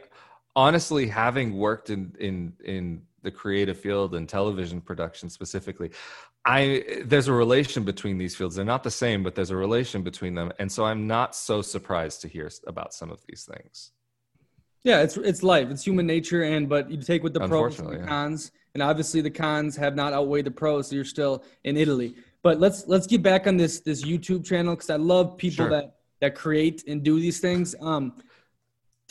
[0.54, 5.92] honestly having worked in in in the creative field and television production specifically,
[6.46, 8.56] I there's a relation between these fields.
[8.56, 10.52] They're not the same, but there's a relation between them.
[10.60, 13.92] And so I'm not so surprised to hear about some of these things.
[14.84, 15.70] Yeah, it's it's life.
[15.70, 18.06] It's human nature and but you take with the pros and the yeah.
[18.06, 18.52] cons.
[18.74, 22.16] And obviously the cons have not outweighed the pros, so you're still in Italy.
[22.42, 25.70] But let's let's get back on this this YouTube channel because I love people Sure.
[25.70, 27.76] that that create and do these things.
[27.82, 28.14] Um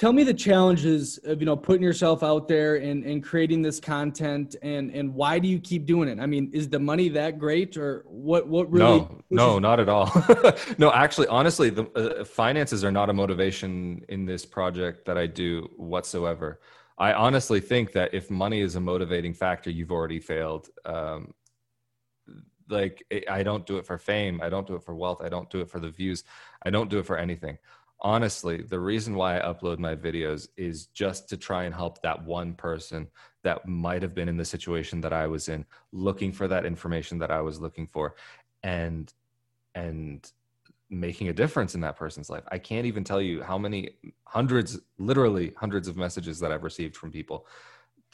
[0.01, 3.79] tell me the challenges of you know putting yourself out there and and creating this
[3.79, 7.39] content and and why do you keep doing it i mean is the money that
[7.39, 10.11] great or what what really no, no, not at all.
[10.79, 15.29] no, actually, honestly, the uh, finances are not a motivation in this project that I
[15.29, 16.61] do whatsoever.
[16.99, 20.69] I honestly think that if money is a motivating factor, you've already failed.
[20.85, 21.33] Um,
[22.69, 24.41] like I- I don't do it for fame.
[24.43, 25.21] I don't do it for wealth.
[25.23, 26.25] I don't do it for the views.
[26.65, 27.59] I don't do it for anything.
[28.03, 32.25] Honestly, the reason why I upload my videos is just to try and help that
[32.25, 33.09] one person
[33.43, 37.19] that might have been in the situation that I was in, looking for that information
[37.19, 38.15] that I was looking for,
[38.63, 39.13] and
[39.75, 40.33] and
[40.89, 42.43] making a difference in that person's life.
[42.51, 43.91] I can't even tell you how many
[44.25, 47.47] hundreds, literally hundreds of messages that I've received from people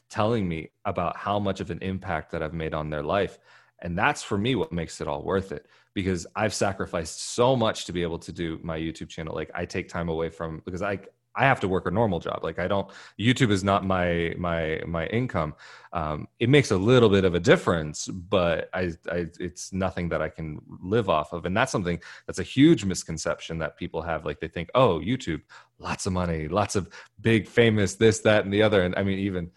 [0.09, 3.39] telling me about how much of an impact that I've made on their life.
[3.83, 7.87] And that's for me what makes it all worth it because I've sacrificed so much
[7.87, 9.35] to be able to do my YouTube channel.
[9.35, 10.99] Like I take time away from because I
[11.37, 12.41] I have to work a normal job.
[12.43, 15.55] Like I don't YouTube is not my my my income.
[15.93, 20.22] Um, it makes a little bit of a difference, but I, I it's nothing that
[20.22, 24.24] I can live off of, and that's something that's a huge misconception that people have.
[24.24, 25.43] Like they think, oh, YouTube,
[25.79, 26.89] lots of money, lots of
[27.20, 29.51] big famous this that and the other, and I mean even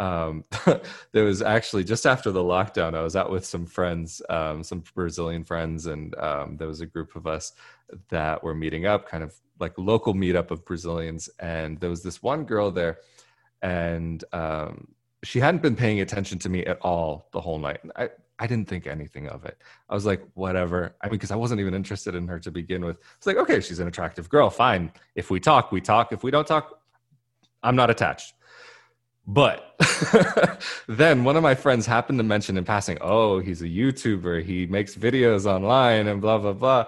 [0.00, 0.44] um,
[1.12, 4.82] there was actually just after the lockdown, I was out with some friends, um, some
[4.94, 7.52] Brazilian friends, and um, there was a group of us
[8.08, 11.28] that were meeting up, kind of like local meetup of Brazilians.
[11.38, 12.98] And there was this one girl there,
[13.60, 14.88] and um,
[15.22, 17.80] she hadn't been paying attention to me at all the whole night.
[17.94, 19.58] I, I didn't think anything of it.
[19.90, 20.96] I was like, whatever.
[21.02, 22.96] I mean, because I wasn't even interested in her to begin with.
[23.18, 24.48] It's like, okay, she's an attractive girl.
[24.48, 24.92] Fine.
[25.14, 26.10] If we talk, we talk.
[26.10, 26.80] If we don't talk,
[27.62, 28.32] I'm not attached.
[29.32, 29.76] But
[30.88, 34.42] then one of my friends happened to mention in passing, oh, he's a YouTuber.
[34.42, 36.86] He makes videos online and blah, blah, blah.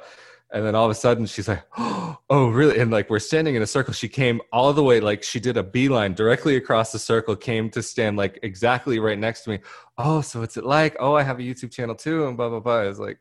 [0.51, 2.19] And then all of a sudden she's like, oh,
[2.49, 2.81] really?
[2.81, 3.95] And like we're standing in a circle.
[3.95, 7.71] She came all the way, like she did a beeline directly across the circle, came
[7.71, 9.61] to stand like exactly right next to me.
[9.97, 10.97] Oh, so what's it like?
[10.99, 12.27] Oh, I have a YouTube channel too.
[12.27, 12.81] And blah, blah, blah.
[12.81, 13.21] I was like,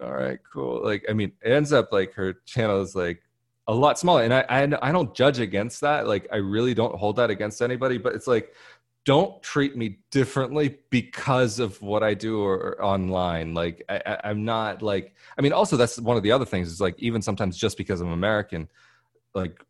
[0.00, 0.84] all right, cool.
[0.84, 3.23] Like, I mean, it ends up like her channel is like
[3.66, 6.94] a lot smaller and I, I i don't judge against that like i really don't
[6.94, 8.52] hold that against anybody but it's like
[9.04, 14.44] don't treat me differently because of what i do or, or online like I, i'm
[14.44, 17.56] not like i mean also that's one of the other things is like even sometimes
[17.56, 18.68] just because i'm american
[19.34, 19.62] like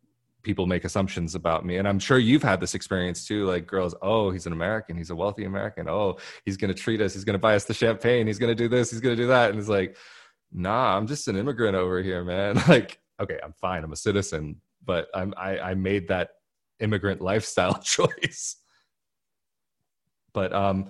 [0.43, 3.95] people make assumptions about me and i'm sure you've had this experience too like girls
[4.01, 7.23] oh he's an american he's a wealthy american oh he's going to treat us he's
[7.23, 9.27] going to buy us the champagne he's going to do this he's going to do
[9.27, 9.97] that and it's like
[10.51, 13.83] nah i'm just an immigrant over here man like okay, I'm fine.
[13.83, 16.29] I'm a citizen, but I'm, I, I made that
[16.79, 18.57] immigrant lifestyle choice.
[20.33, 20.89] But um,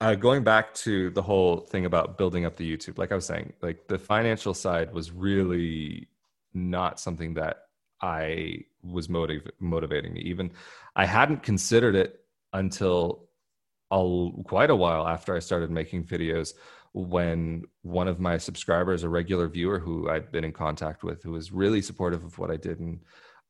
[0.00, 3.26] uh, going back to the whole thing about building up the YouTube, like I was
[3.26, 6.08] saying, like the financial side was really
[6.52, 7.62] not something that
[8.00, 10.20] I was motiv- motivating me.
[10.20, 10.52] Even
[10.94, 12.20] I hadn't considered it
[12.52, 13.28] until
[13.90, 16.54] a, quite a while after I started making videos
[16.94, 21.32] when one of my subscribers, a regular viewer who I'd been in contact with, who
[21.32, 23.00] was really supportive of what I did, and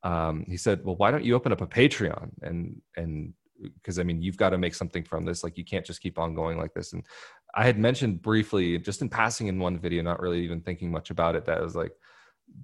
[0.03, 3.33] um, he said, "Well, why don't you open up a Patreon?" And and
[3.75, 5.43] because I mean, you've got to make something from this.
[5.43, 6.93] Like, you can't just keep on going like this.
[6.93, 7.05] And
[7.53, 11.09] I had mentioned briefly, just in passing in one video, not really even thinking much
[11.09, 11.93] about it, that I was like,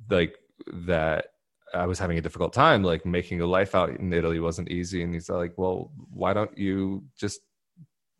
[0.10, 0.36] like
[0.86, 1.28] that
[1.74, 5.04] I was having a difficult time, like making a life out in Italy wasn't easy.
[5.04, 7.40] And he's like, well, why don't you just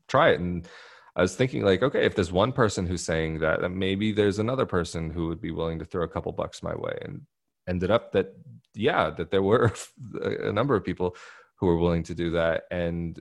[0.08, 0.40] try it?
[0.40, 0.68] And
[1.16, 4.40] I was thinking like, okay, if there's one person who's saying that, then maybe there's
[4.40, 6.98] another person who would be willing to throw a couple bucks my way.
[7.02, 7.22] And
[7.68, 8.34] ended up that,
[8.74, 9.74] yeah, that there were
[10.24, 11.16] a number of people
[11.56, 12.64] who were willing to do that.
[12.72, 13.20] And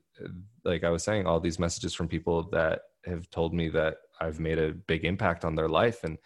[0.64, 4.40] like I was saying, all these messages from people that have told me that I've
[4.40, 6.16] made a big impact on their life and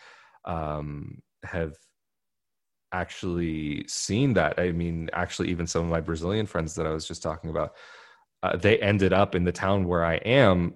[0.44, 1.74] um, have
[2.92, 4.58] actually seen that.
[4.58, 7.74] I mean, actually, even some of my Brazilian friends that I was just talking about,
[8.42, 10.74] uh, they ended up in the town where I am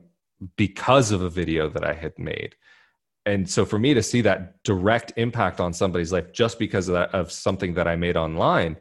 [0.57, 2.55] because of a video that I had made.
[3.27, 6.95] And so for me to see that direct impact on somebody's life just because of
[6.95, 8.77] that of something that I made online,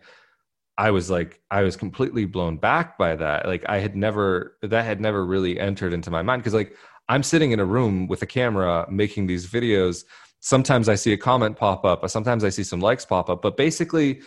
[0.77, 3.45] I was like I was completely blown back by that.
[3.45, 6.75] Like I had never that had never really entered into my mind because like
[7.09, 10.05] I'm sitting in a room with a camera making these videos.
[10.39, 13.41] Sometimes I see a comment pop up, uh, sometimes I see some likes pop up,
[13.41, 14.21] but basically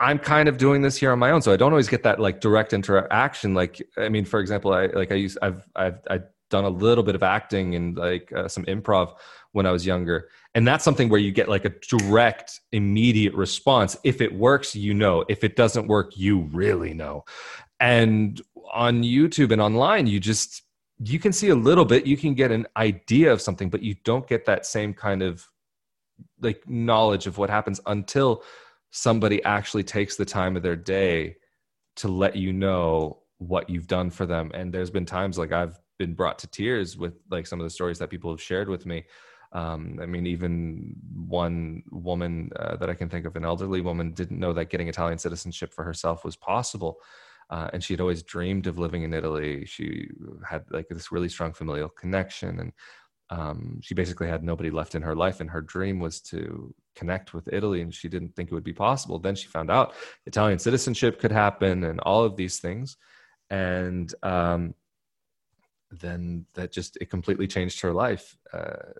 [0.00, 2.18] I'm kind of doing this here on my own, so I don't always get that
[2.18, 3.54] like direct interaction.
[3.54, 6.20] Like, I mean, for example, I like I use I've I've I
[6.50, 9.14] done a little bit of acting and like uh, some improv
[9.52, 10.28] when I was younger.
[10.54, 13.96] And that's something where you get like a direct, immediate response.
[14.04, 15.24] If it works, you know.
[15.28, 17.24] If it doesn't work, you really know.
[17.80, 18.40] And
[18.72, 20.62] on YouTube and online, you just
[21.00, 23.96] you can see a little bit, you can get an idea of something, but you
[24.04, 25.46] don't get that same kind of
[26.40, 28.44] like knowledge of what happens until
[28.90, 31.36] somebody actually takes the time of their day
[31.96, 34.50] to let you know what you've done for them.
[34.54, 37.70] And there's been times like I've been brought to tears with like some of the
[37.70, 39.04] stories that people have shared with me.
[39.52, 44.12] Um, I mean, even one woman uh, that I can think of, an elderly woman,
[44.12, 46.98] didn't know that getting Italian citizenship for herself was possible.
[47.50, 49.64] Uh, and she had always dreamed of living in Italy.
[49.64, 50.08] She
[50.48, 52.72] had like this really strong familial connection, and
[53.30, 55.40] um, she basically had nobody left in her life.
[55.40, 58.72] And her dream was to connect with Italy, and she didn't think it would be
[58.72, 59.18] possible.
[59.18, 59.94] Then she found out
[60.26, 62.96] Italian citizenship could happen, and all of these things.
[63.50, 64.74] And um,
[66.00, 68.36] then that just it completely changed her life.
[68.52, 68.92] Uh,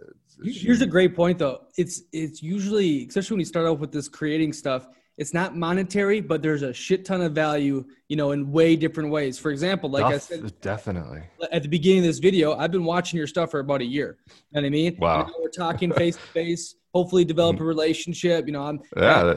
[0.42, 1.62] Here's a great point, though.
[1.76, 6.20] It's it's usually, especially when you start off with this creating stuff, it's not monetary,
[6.20, 9.38] but there's a shit ton of value, you know, in way different ways.
[9.38, 11.22] For example, like I said, definitely
[11.52, 14.18] at the beginning of this video, I've been watching your stuff for about a year.
[14.26, 14.96] You know what I mean?
[14.98, 15.30] Wow.
[15.40, 16.74] we're talking face to face.
[16.92, 18.46] Hopefully, develop a relationship.
[18.46, 19.34] You know, I'm yeah,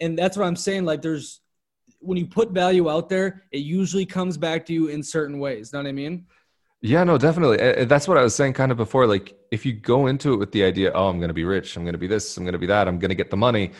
[0.00, 0.84] and that's what I'm saying.
[0.84, 1.40] Like, there's
[2.00, 5.70] when you put value out there, it usually comes back to you in certain ways.
[5.72, 6.26] You Know what I mean?
[6.82, 7.84] Yeah, no, definitely.
[7.84, 9.06] That's what I was saying kind of before.
[9.06, 11.76] Like, if you go into it with the idea, oh, I'm going to be rich,
[11.76, 13.36] I'm going to be this, I'm going to be that, I'm going to get the
[13.36, 13.72] money,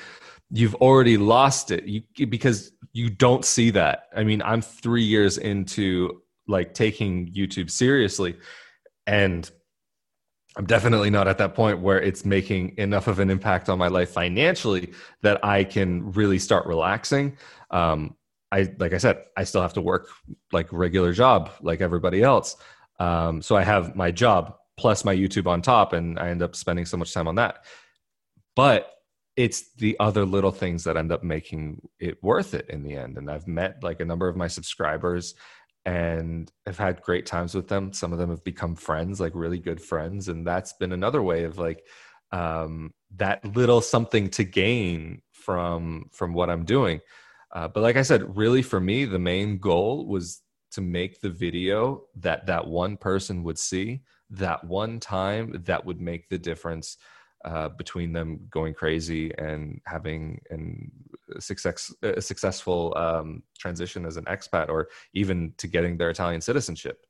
[0.50, 4.08] you've already lost it you, because you don't see that.
[4.14, 8.36] I mean, I'm three years into like taking YouTube seriously,
[9.06, 9.50] and
[10.56, 13.88] I'm definitely not at that point where it's making enough of an impact on my
[13.88, 14.92] life financially
[15.22, 17.38] that I can really start relaxing.
[17.70, 18.16] Um,
[18.52, 20.08] I like I said, I still have to work
[20.52, 22.56] like regular job like everybody else.
[23.00, 26.54] Um, so I have my job plus my YouTube on top, and I end up
[26.54, 27.64] spending so much time on that.
[28.54, 28.92] But
[29.36, 33.16] it's the other little things that end up making it worth it in the end.
[33.16, 35.34] And I've met like a number of my subscribers
[35.86, 37.92] and I've had great times with them.
[37.92, 40.28] Some of them have become friends, like really good friends.
[40.28, 41.82] And that's been another way of like
[42.32, 47.00] um, that little something to gain from from what I'm doing.
[47.52, 51.30] Uh, but like I said, really for me, the main goal was to make the
[51.30, 56.96] video that that one person would see that one time that would make the difference
[57.44, 60.90] uh, between them going crazy and having an
[61.38, 67.06] success a successful um, transition as an expat or even to getting their Italian citizenship.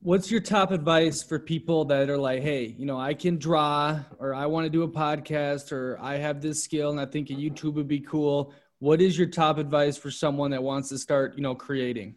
[0.00, 4.00] What's your top advice for people that are like, hey, you know, I can draw
[4.18, 7.30] or I want to do a podcast or I have this skill and I think
[7.30, 8.52] a YouTube would be cool.
[8.78, 12.14] What is your top advice for someone that wants to start, you know, creating?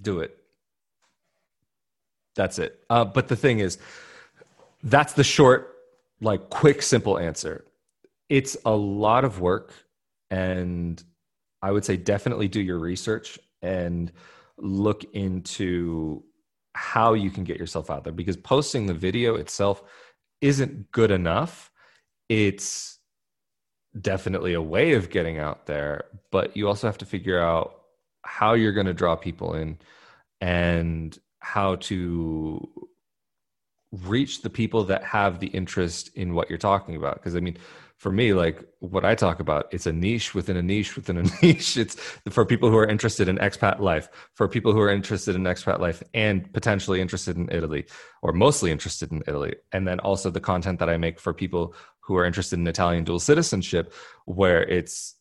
[0.00, 0.38] Do it.
[2.36, 2.82] That's it.
[2.90, 3.78] Uh, but the thing is,
[4.82, 5.76] that's the short,
[6.20, 7.64] like quick, simple answer.
[8.28, 9.72] It's a lot of work.
[10.30, 11.02] And
[11.62, 14.12] I would say definitely do your research and
[14.58, 16.22] look into
[16.74, 19.82] how you can get yourself out there because posting the video itself
[20.40, 21.70] isn't good enough.
[22.28, 22.98] It's
[24.00, 27.83] definitely a way of getting out there, but you also have to figure out
[28.24, 29.78] how you're going to draw people in
[30.40, 32.88] and how to
[34.02, 37.14] reach the people that have the interest in what you're talking about.
[37.14, 37.56] Because i mean
[37.96, 41.22] for me like what i talk about it's a niche within a niche within a
[41.42, 41.76] niche.
[41.76, 41.94] It's
[42.28, 45.78] for people who are interested in expat life for people who are interested in expat
[45.78, 47.86] life and potentially interested in italy
[48.22, 49.54] or mostly interested in italy.
[49.72, 53.04] And then also the content that i make for people who are interested in italian
[53.04, 53.92] dual citizenship
[54.26, 55.14] where it's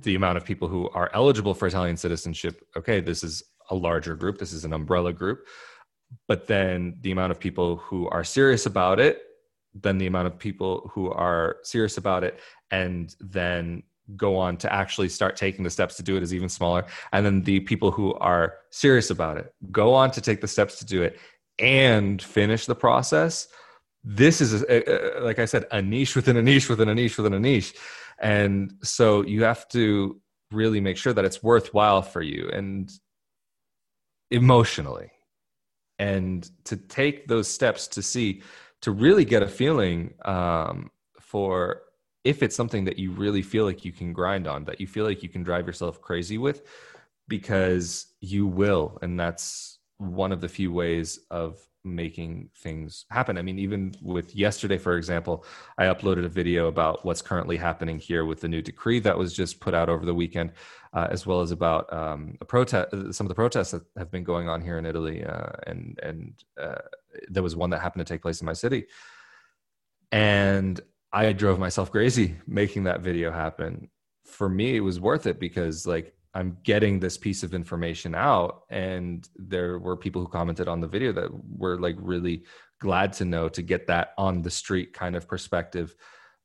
[0.00, 4.14] the amount of people who are eligible for Italian citizenship, okay, this is a larger
[4.14, 5.46] group, this is an umbrella group.
[6.28, 9.22] But then the amount of people who are serious about it,
[9.74, 12.38] then the amount of people who are serious about it
[12.70, 13.82] and then
[14.16, 16.84] go on to actually start taking the steps to do it is even smaller.
[17.12, 20.78] And then the people who are serious about it go on to take the steps
[20.78, 21.18] to do it
[21.58, 23.48] and finish the process.
[24.02, 27.16] This is, a, a, like I said, a niche within a niche within a niche
[27.16, 27.74] within a niche
[28.20, 32.90] and so you have to really make sure that it's worthwhile for you and
[34.30, 35.10] emotionally.
[35.98, 38.42] And to take those steps to see
[38.82, 40.90] to really get a feeling um,
[41.20, 41.82] for
[42.24, 45.04] if it's something that you really feel like you can grind on that you feel
[45.04, 46.62] like you can drive yourself crazy with
[47.28, 48.98] because you will.
[49.02, 53.36] And that's one of the few ways of making things happen.
[53.36, 55.44] I mean, even with yesterday, for example,
[55.78, 59.34] I uploaded a video about what's currently happening here with the new decree that was
[59.34, 60.52] just put out over the weekend,
[60.94, 64.24] uh, as well as about um, a protest, some of the protests that have been
[64.24, 66.80] going on here in Italy, uh, and and uh,
[67.28, 68.86] there was one that happened to take place in my city,
[70.10, 70.80] and
[71.12, 73.90] I drove myself crazy making that video happen.
[74.24, 78.62] For me, it was worth it because like I'm getting this piece of information out.
[78.70, 82.44] And there were people who commented on the video that were like really
[82.80, 85.94] glad to know to get that on the street kind of perspective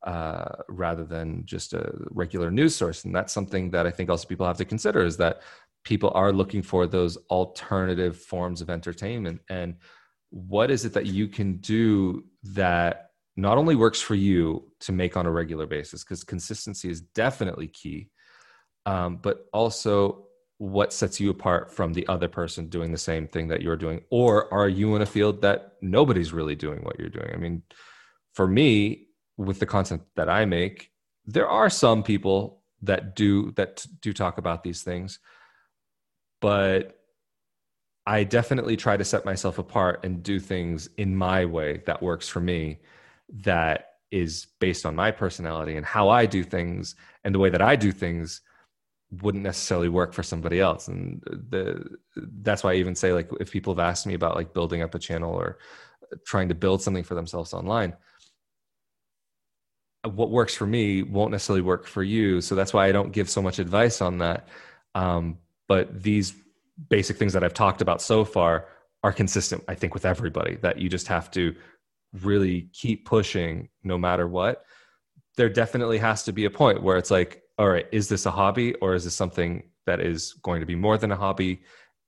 [0.06, 3.04] uh, rather than just a regular news source.
[3.04, 5.42] And that's something that I think also people have to consider is that
[5.84, 9.42] people are looking for those alternative forms of entertainment.
[9.50, 9.76] And
[10.30, 15.18] what is it that you can do that not only works for you to make
[15.18, 18.10] on a regular basis, because consistency is definitely key
[18.90, 20.26] um, but also
[20.58, 24.02] what sets you apart from the other person doing the same thing that you're doing?
[24.10, 27.32] Or are you in a field that nobody's really doing what you're doing?
[27.34, 27.64] I mean
[28.34, 30.92] for me with the content that i make
[31.26, 35.20] there are some people that do that do talk about these things.
[36.42, 37.00] But
[38.06, 42.28] I definitely try to set myself apart and do things in my way that works
[42.28, 42.80] for me
[43.44, 47.62] that is based on my personality and how I do things and the way that
[47.62, 48.42] I do things
[49.22, 50.88] wouldn't necessarily work for somebody else.
[50.88, 54.54] And the that's why I even say like if people have asked me about like
[54.54, 55.58] building up a channel or
[56.26, 57.96] trying to build something for themselves online
[60.04, 62.42] what works for me won't necessarily work for you.
[62.42, 64.48] So that's why I don't give so much advice on that.
[64.96, 65.38] Um,
[65.68, 66.34] but these
[66.90, 68.68] basic things that I've talked about so far
[69.04, 71.56] are consistent I think with everybody that you just have to
[72.22, 74.64] really keep pushing no matter what.
[75.36, 78.32] There definitely has to be a point where it's like all right, is this a
[78.32, 81.62] hobby or is this something that is going to be more than a hobby?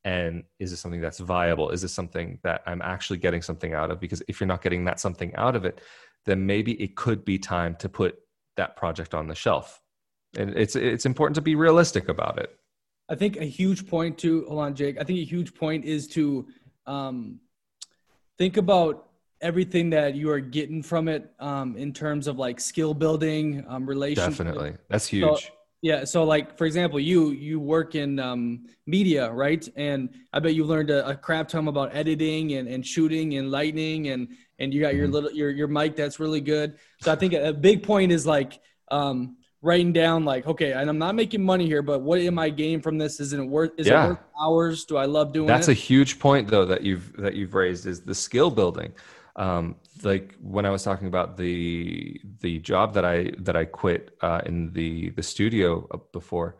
[0.05, 1.71] And is this something that's viable?
[1.71, 3.99] Is this something that I'm actually getting something out of?
[3.99, 5.81] Because if you're not getting that something out of it,
[6.25, 8.17] then maybe it could be time to put
[8.55, 9.81] that project on the shelf.
[10.37, 12.55] And it's it's important to be realistic about it.
[13.09, 14.97] I think a huge point to hold on, Jake.
[15.01, 16.47] I think a huge point is to
[16.85, 17.41] um,
[18.37, 19.09] think about
[19.41, 23.87] everything that you are getting from it um, in terms of like skill building, um,
[23.87, 24.31] relationship.
[24.31, 25.23] Definitely, that's huge.
[25.23, 26.03] So, yeah.
[26.03, 29.67] So, like for example, you you work in um, media, right?
[29.75, 33.49] And I bet you learned a, a, crap ton about editing and, and shooting and
[33.49, 34.27] lighting, and
[34.59, 35.13] and you got your mm-hmm.
[35.13, 36.77] little your your mic that's really good.
[37.01, 38.59] So I think a, a big point is like
[38.91, 42.49] um, writing down like, okay, and I'm not making money here, but what am I
[42.49, 43.19] gaining from this?
[43.19, 43.71] Isn't it worth?
[43.77, 44.05] Is yeah.
[44.05, 44.85] it worth hours?
[44.85, 45.47] Do I love doing?
[45.47, 45.71] That's it?
[45.71, 48.93] a huge point though that you've that you've raised is the skill building
[49.35, 54.17] um, like when I was talking about the the job that I that I quit
[54.21, 56.57] uh, in the the studio before,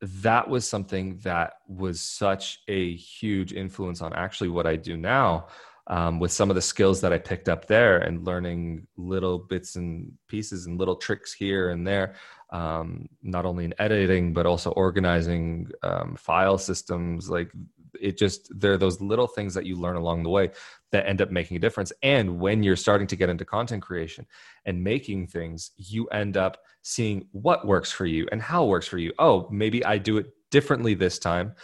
[0.00, 5.48] that was something that was such a huge influence on actually what I do now.
[5.88, 9.76] Um, with some of the skills that I picked up there and learning little bits
[9.76, 12.16] and pieces and little tricks here and there,
[12.50, 17.30] um, not only in editing but also organizing um, file systems.
[17.30, 17.52] Like
[18.00, 20.50] it just there are those little things that you learn along the way
[20.92, 21.92] that end up making a difference.
[22.02, 24.26] And when you're starting to get into content creation
[24.64, 28.98] and making things, you end up seeing what works for you and how works for
[28.98, 29.12] you.
[29.18, 31.54] Oh, maybe I do it differently this time.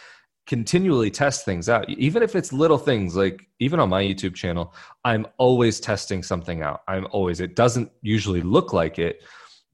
[0.46, 4.74] Continually test things out, even if it's little things like even on my YouTube channel,
[5.04, 6.82] I'm always testing something out.
[6.88, 9.22] I'm always, it doesn't usually look like it,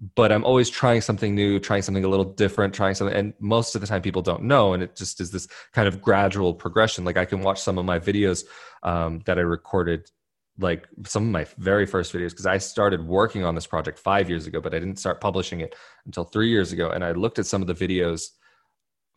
[0.01, 3.17] but I'm always trying something new, trying something a little different, trying something.
[3.17, 4.73] And most of the time, people don't know.
[4.73, 7.05] And it just is this kind of gradual progression.
[7.05, 8.45] Like I can watch some of my videos
[8.85, 10.09] um, that I recorded,
[10.59, 14.29] like some of my very first videos, because I started working on this project five
[14.29, 15.75] years ago, but I didn't start publishing it
[16.07, 16.91] until three years ago.
[16.91, 18.31] And I looked at some of the videos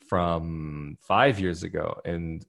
[0.07, 2.43] from five years ago and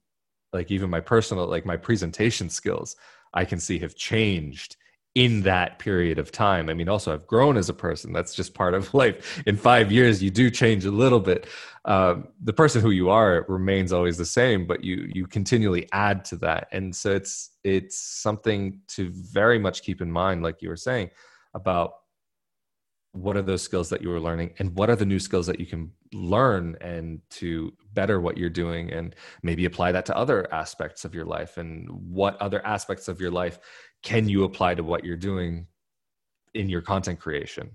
[0.53, 2.95] like even my personal, like my presentation skills,
[3.33, 4.77] I can see have changed
[5.15, 6.69] in that period of time.
[6.69, 8.13] I mean, also I've grown as a person.
[8.13, 9.43] That's just part of life.
[9.45, 11.47] In five years, you do change a little bit.
[11.85, 16.23] Um, the person who you are remains always the same, but you you continually add
[16.25, 20.69] to that, and so it's it's something to very much keep in mind, like you
[20.69, 21.09] were saying,
[21.53, 21.95] about
[23.13, 25.59] what are those skills that you were learning and what are the new skills that
[25.59, 30.51] you can learn and to better what you're doing and maybe apply that to other
[30.51, 33.59] aspects of your life and what other aspects of your life
[34.03, 35.65] can you apply to what you're doing
[36.53, 37.71] in your content creation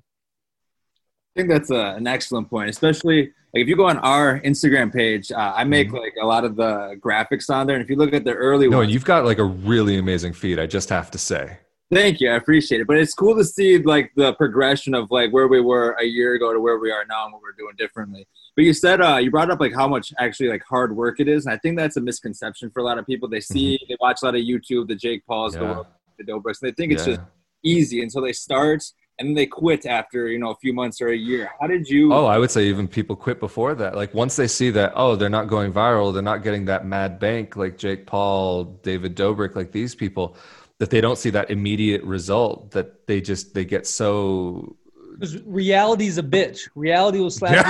[1.36, 4.92] i think that's a, an excellent point especially like if you go on our instagram
[4.92, 5.96] page uh, i make mm-hmm.
[5.96, 8.68] like a lot of the graphics on there and if you look at the early
[8.68, 11.58] no ones, you've got like a really amazing feed i just have to say
[11.90, 12.30] Thank you.
[12.30, 12.86] I appreciate it.
[12.86, 16.34] But it's cool to see like the progression of like where we were a year
[16.34, 18.26] ago to where we are now and what we're doing differently.
[18.56, 21.28] But you said uh, you brought up like how much actually like hard work it
[21.28, 23.28] is, and I think that's a misconception for a lot of people.
[23.28, 23.84] They see mm-hmm.
[23.88, 25.60] they watch a lot of YouTube, the Jake Pauls, yeah.
[25.60, 25.86] the,
[26.18, 27.14] the Dobrik's, and they think it's yeah.
[27.14, 27.26] just
[27.62, 28.82] easy, and so they start
[29.18, 31.50] and then they quit after you know a few months or a year.
[31.60, 32.12] How did you?
[32.12, 33.96] Oh, I would say even people quit before that.
[33.96, 37.18] Like once they see that oh they're not going viral, they're not getting that mad
[37.18, 40.36] bank like Jake Paul, David Dobrik, like these people
[40.78, 44.76] that they don't see that immediate result that they just they get so
[45.12, 47.66] because reality's a bitch reality will slap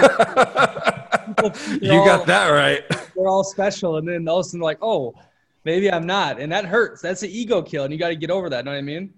[1.42, 2.84] you you got that right
[3.16, 5.14] they're all special and then all of a sudden like oh
[5.64, 7.02] maybe i'm not and that hurts.
[7.02, 9.14] That's an ego kill and you got to get over that know what i mean?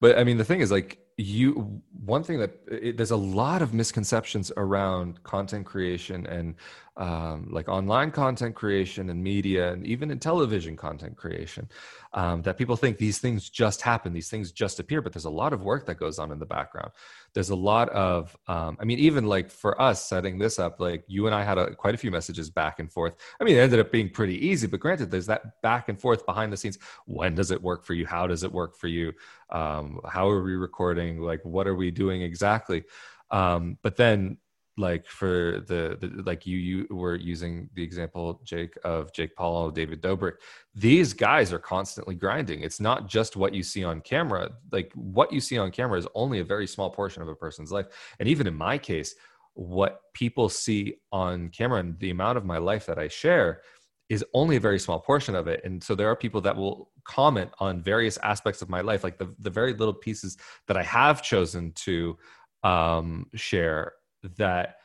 [0.00, 3.62] But i mean the thing is like you one thing that it, there's a lot
[3.62, 6.54] of misconceptions around content creation and
[6.96, 11.68] um, like online content creation and media and even in television content creation
[12.12, 15.30] um, that people think these things just happen these things just appear but there's a
[15.30, 16.92] lot of work that goes on in the background.
[17.32, 21.04] There's a lot of um, i mean even like for us setting this up like
[21.08, 23.14] you and i had a, quite a few messages back and forth.
[23.40, 26.24] I mean it ended up being pretty easy but granted there's that back and forth
[26.24, 26.78] behind the scenes.
[27.06, 28.06] When does it work for you?
[28.06, 29.12] How does it work for you?
[29.50, 31.20] Um, how are we recording?
[31.20, 32.84] Like what are we doing exactly?
[33.30, 34.38] Um, but then
[34.76, 39.66] like for the, the like you you were using the example jake of jake paul
[39.66, 40.34] and david dobrik.
[40.74, 42.62] These guys are constantly grinding.
[42.62, 44.50] It's not just what you see on camera.
[44.72, 47.70] Like what you see on camera is only a very small portion of a person's
[47.70, 47.86] life.
[48.18, 49.14] And even in my case
[49.56, 53.60] what people see on camera and the amount of my life that i share
[54.08, 55.62] is only a very small portion of it.
[55.64, 59.18] And so there are people that will comment on various aspects of my life like
[59.18, 62.16] the, the very little pieces that i have chosen to
[62.62, 63.92] um, share
[64.36, 64.76] that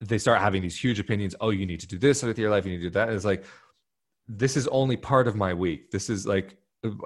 [0.00, 1.34] they start having these huge opinions.
[1.40, 2.64] Oh, you need to do this with your life.
[2.66, 3.08] You need to do that.
[3.08, 3.44] And it's like,
[4.28, 5.90] this is only part of my week.
[5.90, 6.56] This is like,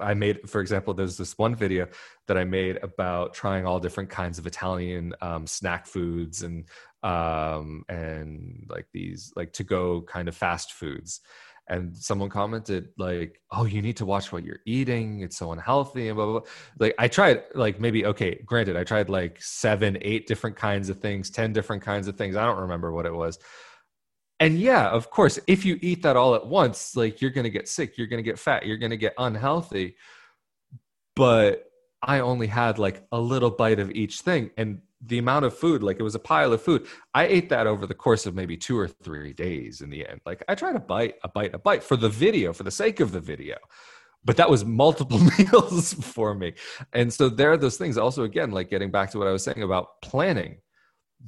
[0.01, 1.87] I made, for example, there's this one video
[2.27, 6.65] that I made about trying all different kinds of Italian um, snack foods and
[7.03, 11.21] um, and like these like to go kind of fast foods
[11.69, 16.07] and someone commented like oh you need to watch what you're eating it's so unhealthy
[16.07, 16.49] and blah blah, blah.
[16.79, 20.99] like i tried like maybe okay granted i tried like seven eight different kinds of
[20.99, 23.37] things ten different kinds of things i don't remember what it was
[24.39, 27.67] and yeah of course if you eat that all at once like you're gonna get
[27.67, 29.95] sick you're gonna get fat you're gonna get unhealthy
[31.15, 31.65] but
[32.01, 35.83] i only had like a little bite of each thing and the amount of food
[35.83, 36.87] like it was a pile of food.
[37.13, 40.21] I ate that over the course of maybe two or three days in the end.
[40.25, 42.99] Like i tried to bite a bite a bite for the video for the sake
[42.99, 43.57] of the video
[44.25, 46.53] but that was multiple meals for me.
[46.91, 47.97] And so there are those things.
[47.97, 50.57] Also again like getting back to what i was saying about planning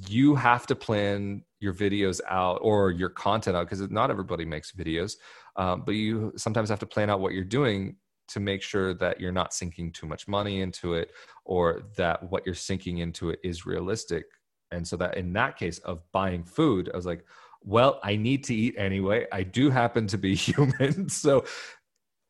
[0.07, 4.71] you have to plan your videos out or your content out because not everybody makes
[4.71, 5.13] videos
[5.55, 7.95] um, but you sometimes have to plan out what you're doing
[8.29, 11.11] to make sure that you're not sinking too much money into it
[11.45, 14.25] or that what you're sinking into it is realistic.
[14.71, 17.25] And so that in that case of buying food i was like
[17.63, 19.25] well i need to eat anyway.
[19.31, 21.45] I do happen to be human so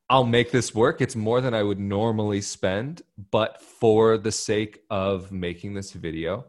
[0.10, 1.02] i'll make this work.
[1.02, 6.46] It's more than i would normally spend but for the sake of making this video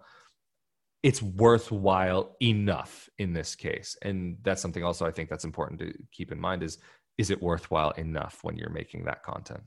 [1.03, 3.96] it's worthwhile enough in this case.
[4.03, 6.78] And that's something also i think that's important to keep in mind is
[7.20, 9.60] is it worthwhile enough when you're making that content?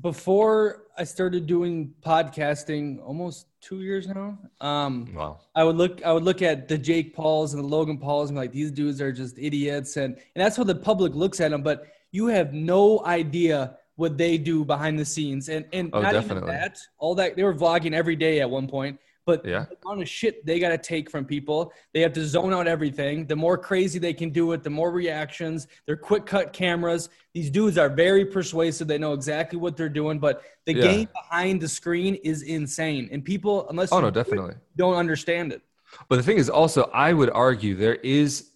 [0.00, 4.36] Before I started doing podcasting, almost two years now.
[4.60, 5.38] Um, wow.
[5.54, 8.36] I would look, I would look at the Jake Pauls and the Logan Pauls and
[8.36, 11.62] like these dudes are just idiots, and and that's how the public looks at them.
[11.62, 16.12] But you have no idea what they do behind the scenes, and and oh, not
[16.12, 16.48] definitely.
[16.48, 16.78] even that.
[16.98, 18.98] All that they were vlogging every day at one point.
[19.26, 19.66] But yeah.
[19.68, 22.68] the amount of shit they got to take from people, they have to zone out
[22.68, 23.26] everything.
[23.26, 25.66] The more crazy they can do it, the more reactions.
[25.84, 27.08] They're quick cut cameras.
[27.34, 28.86] These dudes are very persuasive.
[28.86, 30.82] They know exactly what they're doing, but the yeah.
[30.82, 33.08] game behind the screen is insane.
[33.10, 35.60] And people, unless oh no, definitely don't understand it.
[36.08, 38.50] But the thing is, also, I would argue there is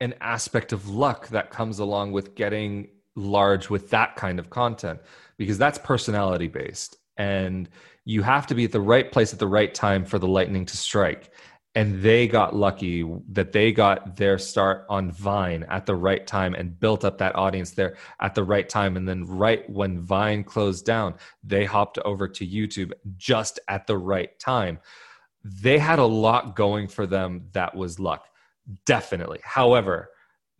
[0.00, 5.00] an aspect of luck that comes along with getting large with that kind of content
[5.36, 7.68] because that's personality based and
[8.04, 10.66] you have to be at the right place at the right time for the lightning
[10.66, 11.30] to strike
[11.76, 16.54] and they got lucky that they got their start on Vine at the right time
[16.54, 18.96] and built up that audience there at the right time.
[18.96, 23.98] And then, right when Vine closed down, they hopped over to YouTube just at the
[23.98, 24.78] right time.
[25.42, 28.28] They had a lot going for them that was luck,
[28.86, 29.40] definitely.
[29.42, 30.10] However,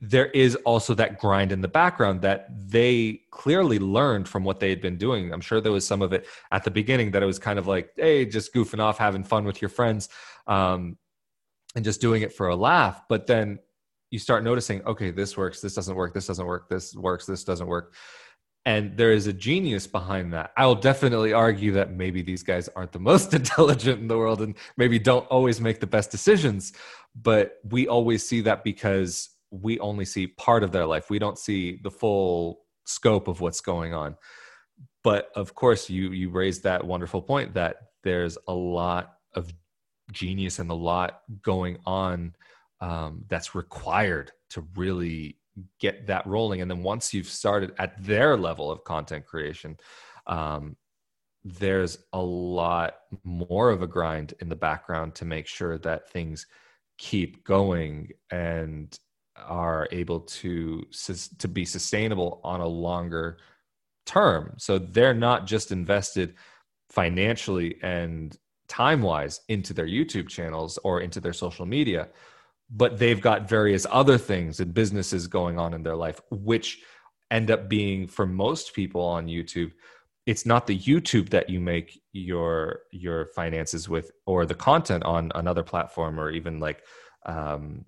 [0.01, 4.69] there is also that grind in the background that they clearly learned from what they
[4.69, 5.33] had been doing.
[5.33, 7.67] I'm sure there was some of it at the beginning that it was kind of
[7.67, 10.09] like, hey, just goofing off, having fun with your friends,
[10.47, 10.99] um,
[11.75, 13.03] and just doing it for a laugh.
[13.09, 13.59] But then
[14.11, 17.45] you start noticing, okay, this works, this doesn't work, this doesn't work, this works, this
[17.45, 17.95] doesn't work.
[18.67, 20.53] And there is a genius behind that.
[20.57, 24.43] I will definitely argue that maybe these guys aren't the most intelligent in the world
[24.43, 26.73] and maybe don't always make the best decisions.
[27.15, 29.31] But we always see that because
[29.63, 31.11] we only see part of their life.
[31.11, 34.17] We don't see the full scope of what's going on.
[35.03, 39.53] But of course, you you raised that wonderful point that there's a lot of
[40.13, 42.35] genius and a lot going on
[42.81, 45.39] um, that's required to really
[45.79, 46.61] get that rolling.
[46.61, 49.77] And then once you've started at their level of content creation,
[50.27, 50.77] um,
[51.45, 56.47] there's a lot more of a grind in the background to make sure that things
[56.99, 58.99] keep going and
[59.37, 60.85] are able to
[61.39, 63.39] to be sustainable on a longer
[64.07, 64.55] term.
[64.59, 66.35] So they're not just invested
[66.91, 68.37] financially and
[68.69, 72.09] time wise into their YouTube channels or into their social media,
[72.71, 76.83] but they've got various other things and businesses going on in their life, which
[77.31, 79.73] end up being for most people on YouTube.
[80.27, 85.31] It's not the YouTube that you make your your finances with, or the content on
[85.35, 86.83] another platform, or even like
[87.27, 87.85] um,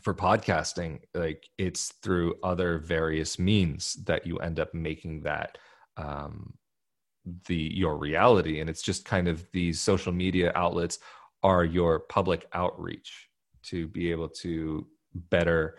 [0.00, 5.58] for podcasting like it's through other various means that you end up making that
[5.96, 6.54] um,
[7.46, 10.98] the your reality and it's just kind of these social media outlets
[11.42, 13.28] are your public outreach
[13.62, 15.78] to be able to better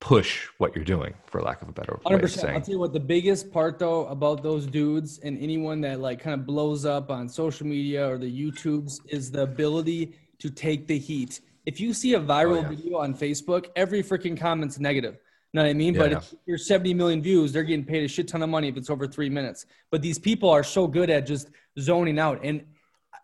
[0.00, 2.22] push what you're doing for lack of a better way 100%.
[2.24, 5.80] of saying I'll tell you what the biggest part though about those dudes and anyone
[5.82, 10.14] that like kind of blows up on social media or the YouTubes is the ability
[10.40, 11.40] to take the heat.
[11.64, 12.68] If you see a viral Oh, yeah.
[12.68, 15.18] video on Facebook, every freaking comment's negative.
[15.54, 15.94] Know what I mean?
[15.94, 18.68] Yeah, but if you're 70 million views, they're getting paid a shit ton of money
[18.68, 19.66] if it's over three minutes.
[19.90, 22.40] But these people are so good at just zoning out.
[22.42, 22.64] And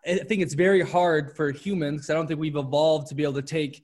[0.05, 2.09] I think it's very hard for humans.
[2.09, 3.83] I don't think we've evolved to be able to take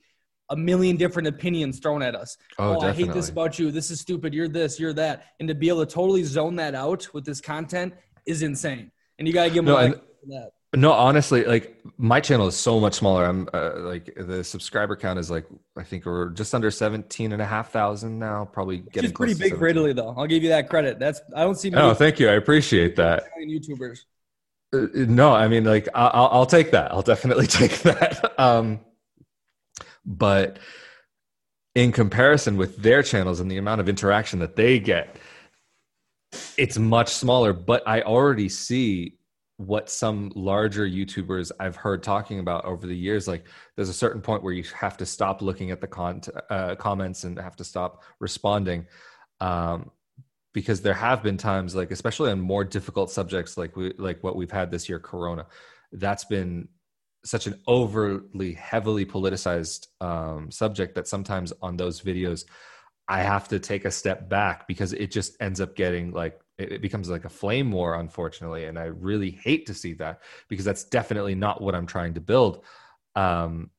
[0.52, 2.38] a million different opinions thrown at us.
[2.60, 3.72] Oh, oh I hate this about you.
[3.72, 4.32] This is stupid.
[4.32, 5.34] You're this, you're that.
[5.40, 7.96] And to be able to totally zone that out with this content
[8.28, 8.92] is insane.
[9.18, 10.52] And you got to give them No, for that.
[10.76, 13.26] No, honestly, like my channel is so much smaller.
[13.26, 15.46] I'm uh, like the subscriber count is like
[15.78, 19.36] I think we're just under 17 and a half thousand now, probably Which getting pretty
[19.36, 20.14] big for Italy, though.
[20.18, 21.00] I'll give you that credit.
[21.00, 22.30] That's I don't see Oh, thank you.
[22.30, 23.26] I appreciate that.
[23.42, 24.00] YouTubers.
[24.74, 26.92] Uh, no, I mean, like I- I'll, I'll take that.
[26.92, 28.40] I'll definitely take that.
[28.40, 28.80] Um,
[30.06, 30.60] but
[31.74, 35.16] in comparison with their channels and the amount of interaction that they get,
[36.58, 37.54] it's much smaller.
[37.54, 39.18] But I already see
[39.58, 43.28] what some larger YouTubers I've heard talking about over the years.
[43.28, 43.46] Like,
[43.76, 47.24] there's a certain point where you have to stop looking at the con- uh, comments
[47.24, 48.88] and have to stop responding.
[49.40, 49.92] Um,
[50.56, 54.38] because there have been times like especially on more difficult subjects like we like what
[54.38, 55.46] we've had this year corona
[55.92, 56.68] that's been
[57.26, 62.46] such an overly heavily politicized um, subject that sometimes on those videos
[63.10, 66.74] i have to take a step back because it just ends up getting like it,
[66.74, 70.66] it becomes like a flame war unfortunately and i really hate to see that because
[70.66, 72.64] that's definitely not what i'm trying to build.
[73.16, 73.70] Um,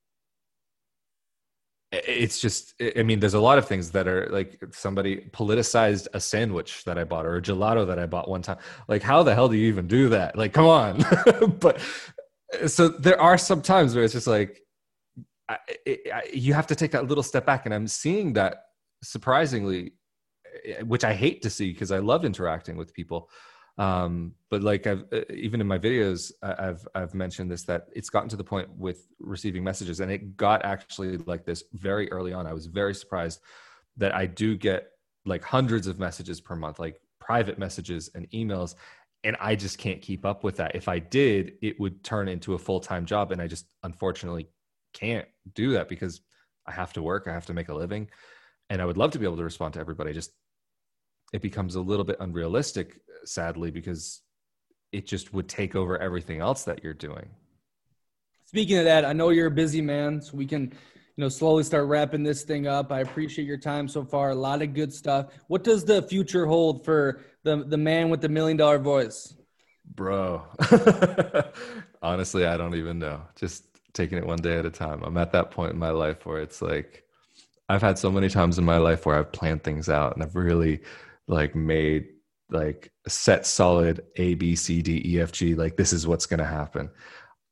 [1.92, 6.20] it's just i mean there's a lot of things that are like somebody politicized a
[6.20, 8.58] sandwich that i bought or a gelato that i bought one time.
[8.88, 10.36] Like how the hell do you even do that?
[10.36, 11.04] Like come on.
[11.60, 11.80] But
[12.66, 14.60] so there are some times where it's just like
[15.48, 18.64] I, I, you have to take that little step back and i'm seeing that
[19.02, 19.92] surprisingly
[20.84, 23.28] which i hate to see because i love interacting with people
[23.78, 27.88] um, but like I've uh, even in my videos, I- I've I've mentioned this that
[27.94, 32.10] it's gotten to the point with receiving messages, and it got actually like this very
[32.10, 32.46] early on.
[32.46, 33.40] I was very surprised
[33.98, 34.92] that I do get
[35.26, 38.76] like hundreds of messages per month, like private messages and emails,
[39.24, 40.74] and I just can't keep up with that.
[40.74, 44.48] If I did, it would turn into a full time job, and I just unfortunately
[44.94, 46.22] can't do that because
[46.66, 48.08] I have to work, I have to make a living,
[48.70, 50.14] and I would love to be able to respond to everybody.
[50.14, 50.32] Just
[51.32, 54.22] it becomes a little bit unrealistic, sadly, because
[54.92, 57.28] it just would take over everything else that you're doing.
[58.46, 60.70] Speaking of that, I know you're a busy man, so we can, you
[61.16, 62.92] know, slowly start wrapping this thing up.
[62.92, 64.30] I appreciate your time so far.
[64.30, 65.26] A lot of good stuff.
[65.48, 69.34] What does the future hold for the the man with the million dollar voice?
[69.94, 70.44] Bro,
[72.02, 73.22] honestly, I don't even know.
[73.34, 75.02] Just taking it one day at a time.
[75.02, 77.04] I'm at that point in my life where it's like,
[77.68, 80.36] I've had so many times in my life where I've planned things out and I've
[80.36, 80.82] really
[81.28, 82.08] like made
[82.50, 85.54] like set solid A, B, C, D, E, F, G.
[85.54, 86.90] Like, this is what's going to happen.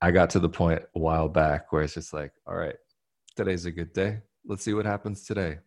[0.01, 2.77] I got to the point a while back where it's just like, all right,
[3.37, 4.21] today's a good day.
[4.47, 5.59] Let's see what happens today.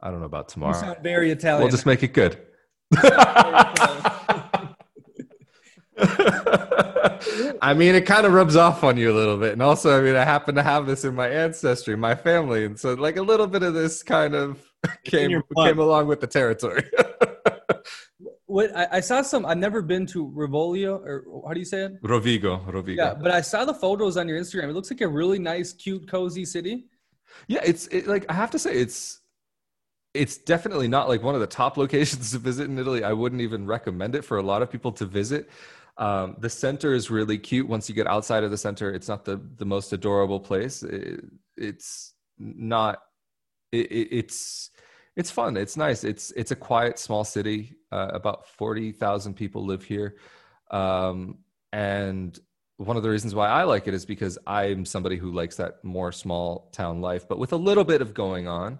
[0.00, 0.78] I don't know about You tomorrow.
[0.78, 1.62] sound very Italian.
[1.62, 2.38] We'll just make it good.
[7.62, 9.52] I mean, it kind of rubs off on you a little bit.
[9.52, 12.66] And also, I mean, I happen to have this in my ancestry, my family.
[12.66, 14.60] And so, like, a little bit of this kind of
[15.04, 16.84] came, came along with the territory.
[18.46, 19.46] what I, I saw some.
[19.46, 22.02] I've never been to Rivolio, or how do you say it?
[22.02, 22.96] Rovigo, Rovigo.
[22.96, 24.68] Yeah, but I saw the photos on your Instagram.
[24.68, 26.86] It looks like a really nice, cute, cozy city.
[27.48, 29.20] Yeah, it's it, like I have to say it's
[30.14, 33.04] it's definitely not like one of the top locations to visit in Italy.
[33.04, 35.50] I wouldn't even recommend it for a lot of people to visit.
[35.96, 37.68] Um, the center is really cute.
[37.68, 40.82] Once you get outside of the center, it's not the the most adorable place.
[40.82, 41.24] It,
[41.56, 43.00] it's not.
[43.72, 44.70] It, it, it's
[45.16, 45.56] it's fun.
[45.56, 46.04] It's nice.
[46.04, 47.76] It's it's a quiet small city.
[47.92, 50.16] Uh, about forty thousand people live here,
[50.70, 51.38] um,
[51.72, 52.38] and
[52.76, 55.84] one of the reasons why I like it is because I'm somebody who likes that
[55.84, 58.78] more small town life, but with a little bit of going on.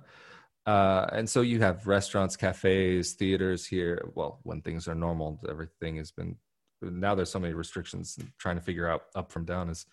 [0.66, 4.11] Uh, and so you have restaurants, cafes, theaters here.
[4.14, 6.37] Well, when things are normal, everything has been.
[6.82, 8.18] Now there's so many restrictions.
[8.39, 9.87] Trying to figure out up from down is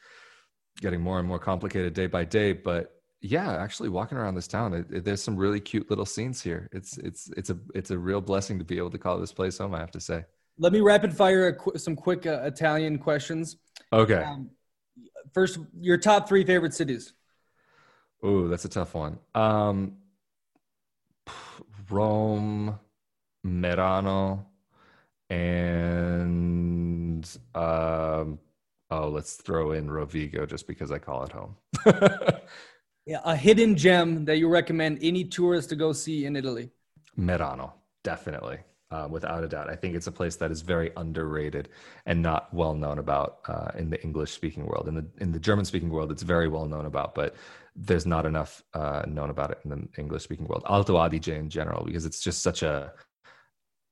[0.79, 2.53] getting more and more complicated day by day.
[2.53, 6.41] But yeah, actually walking around this town, it, it- there's some really cute little scenes
[6.41, 6.69] here.
[6.71, 9.57] It's it's it's a it's a real blessing to be able to call this place
[9.59, 9.73] home.
[9.75, 10.25] I have to say.
[10.57, 13.57] Let me rapid fire a qu- some quick uh, Italian questions.
[13.93, 14.21] Okay.
[14.23, 14.49] Um,
[15.33, 17.13] first, your top three favorite cities.
[18.25, 19.17] Ooh, that's a tough one.
[19.33, 19.97] Um,
[21.89, 22.77] Rome,
[23.45, 24.45] Merano,
[25.29, 28.39] and um,
[28.91, 31.55] oh, let's throw in Rovigo just because I call it home.
[33.23, 36.69] a hidden gem that you recommend any tourist to go see in Italy?
[37.17, 38.59] Merano, definitely.
[38.91, 39.69] Uh, without a doubt.
[39.69, 41.69] I think it's a place that is very underrated
[42.05, 44.89] and not well known about uh, in the English speaking world.
[44.89, 47.37] In the in the German speaking world, it's very well known about, but
[47.73, 50.63] there's not enough uh, known about it in the English speaking world.
[50.67, 52.91] Alto Adige in general, because it's just such a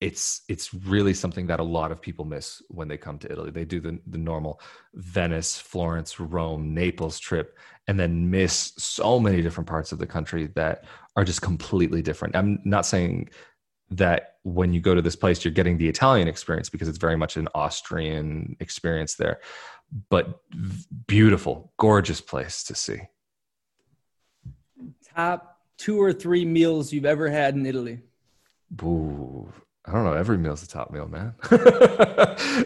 [0.02, 3.52] it's it's really something that a lot of people miss when they come to Italy.
[3.52, 4.62] They do the, the normal
[4.94, 10.48] Venice, Florence, Rome, Naples trip, and then miss so many different parts of the country
[10.56, 10.86] that
[11.16, 12.36] are just completely different.
[12.36, 13.30] I'm not saying
[13.92, 17.18] that when you go to this place you're getting the Italian experience because it's very
[17.18, 19.40] much an Austrian experience there,
[20.10, 20.40] but
[21.08, 23.00] beautiful, gorgeous place to see.
[25.16, 28.02] Top two or three meals you've ever had in Italy.
[28.84, 29.52] Ooh,
[29.86, 30.14] I don't know.
[30.14, 31.34] Every meal's a top meal, man.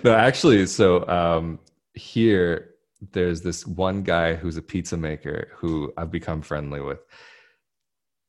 [0.04, 1.60] no, actually, so um,
[1.94, 2.74] here
[3.12, 7.00] there's this one guy who's a pizza maker who I've become friendly with.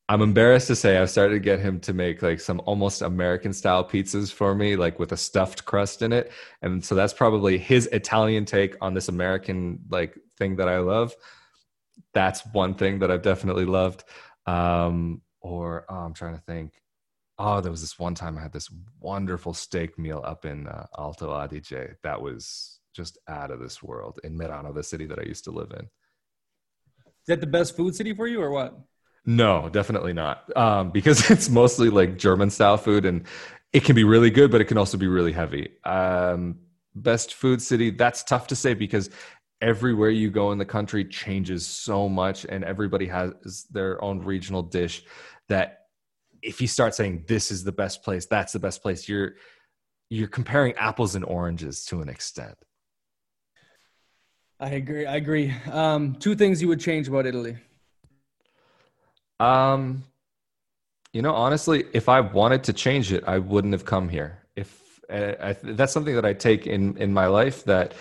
[0.07, 3.53] I'm embarrassed to say I've started to get him to make like some almost American
[3.53, 6.31] style pizzas for me, like with a stuffed crust in it.
[6.61, 11.15] And so that's probably his Italian take on this American like thing that I love.
[12.13, 14.03] That's one thing that I've definitely loved.
[14.45, 16.73] Um, or oh, I'm trying to think
[17.37, 18.69] oh, there was this one time I had this
[18.99, 24.19] wonderful steak meal up in uh, Alto Adige that was just out of this world
[24.23, 25.85] in Merano, the city that I used to live in.
[27.05, 28.77] Is that the best food city for you or what?
[29.25, 30.55] No, definitely not.
[30.55, 33.25] Um, because it's mostly like German style food and
[33.73, 35.69] it can be really good, but it can also be really heavy.
[35.83, 36.59] Um,
[36.95, 39.09] best food city, that's tough to say because
[39.61, 44.61] everywhere you go in the country changes so much and everybody has their own regional
[44.61, 45.03] dish
[45.49, 45.84] that
[46.45, 49.33] if you start saying this is the best place, that's the best place, you're
[50.09, 52.55] you're comparing apples and oranges to an extent.
[54.59, 55.05] I agree.
[55.05, 55.53] I agree.
[55.71, 57.57] Um, two things you would change about Italy.
[59.39, 60.03] Um,
[61.11, 64.43] you know, honestly, if I wanted to change it, I wouldn't have come here.
[64.55, 67.95] If uh, I, that's something that I take in in my life, that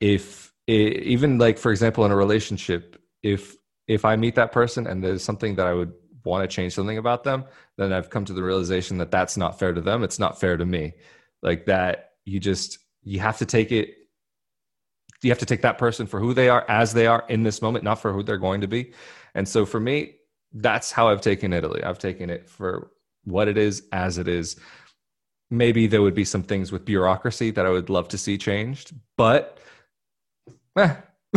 [0.00, 4.86] if it, even like for example in a relationship, if if I meet that person
[4.86, 5.92] and there's something that I would
[6.24, 7.44] want to change something about them,
[7.76, 10.02] then I've come to the realization that that's not fair to them.
[10.02, 10.94] It's not fair to me.
[11.42, 13.94] Like that, you just, you have to take it,
[15.22, 17.62] you have to take that person for who they are as they are in this
[17.62, 18.92] moment, not for who they're going to be.
[19.34, 20.16] And so for me,
[20.52, 21.82] that's how I've taken Italy.
[21.82, 22.90] I've taken it for
[23.24, 24.56] what it is, as it is.
[25.50, 28.92] Maybe there would be some things with bureaucracy that I would love to see changed,
[29.16, 29.58] but
[30.78, 30.94] eh,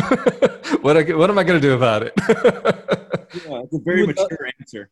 [0.81, 3.03] what, I, what am I going to do about it?
[3.33, 4.89] yeah, it's a very mature answer.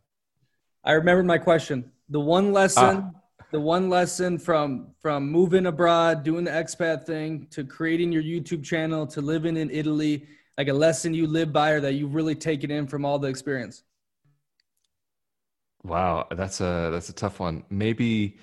[0.85, 1.91] I remembered my question.
[2.09, 3.45] The one lesson, ah.
[3.51, 8.63] the one lesson from from moving abroad, doing the expat thing, to creating your YouTube
[8.63, 10.27] channel, to living in Italy,
[10.59, 13.29] like a lesson you live by or that you've really taken in from all the
[13.29, 13.83] experience.
[15.85, 17.65] Wow, that's a that's a tough one.
[17.69, 18.39] Maybe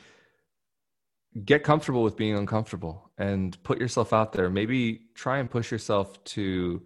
[1.46, 4.50] get comfortable with being uncomfortable and put yourself out there.
[4.50, 6.82] Maybe try and push yourself to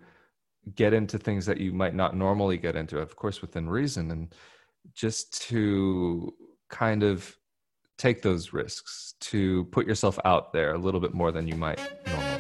[0.75, 4.35] get into things that you might not normally get into, of course within reason and
[4.93, 6.33] just to
[6.69, 7.35] kind of
[7.97, 11.79] take those risks, to put yourself out there a little bit more than you might
[12.07, 12.39] normally.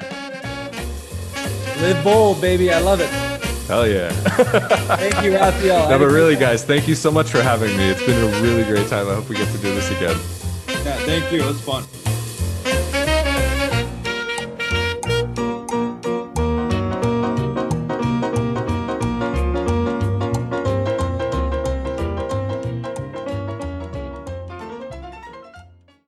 [1.81, 2.71] Live bold, baby.
[2.71, 3.32] I love it.
[3.67, 4.11] Hell yeah.
[4.97, 5.89] thank you, Rafael.
[5.89, 7.89] No, but really, guys, thank you so much for having me.
[7.89, 9.07] It's been a really great time.
[9.07, 10.17] I hope we get to do this again.
[10.67, 11.43] Yeah, Thank you.
[11.43, 12.02] It was fun.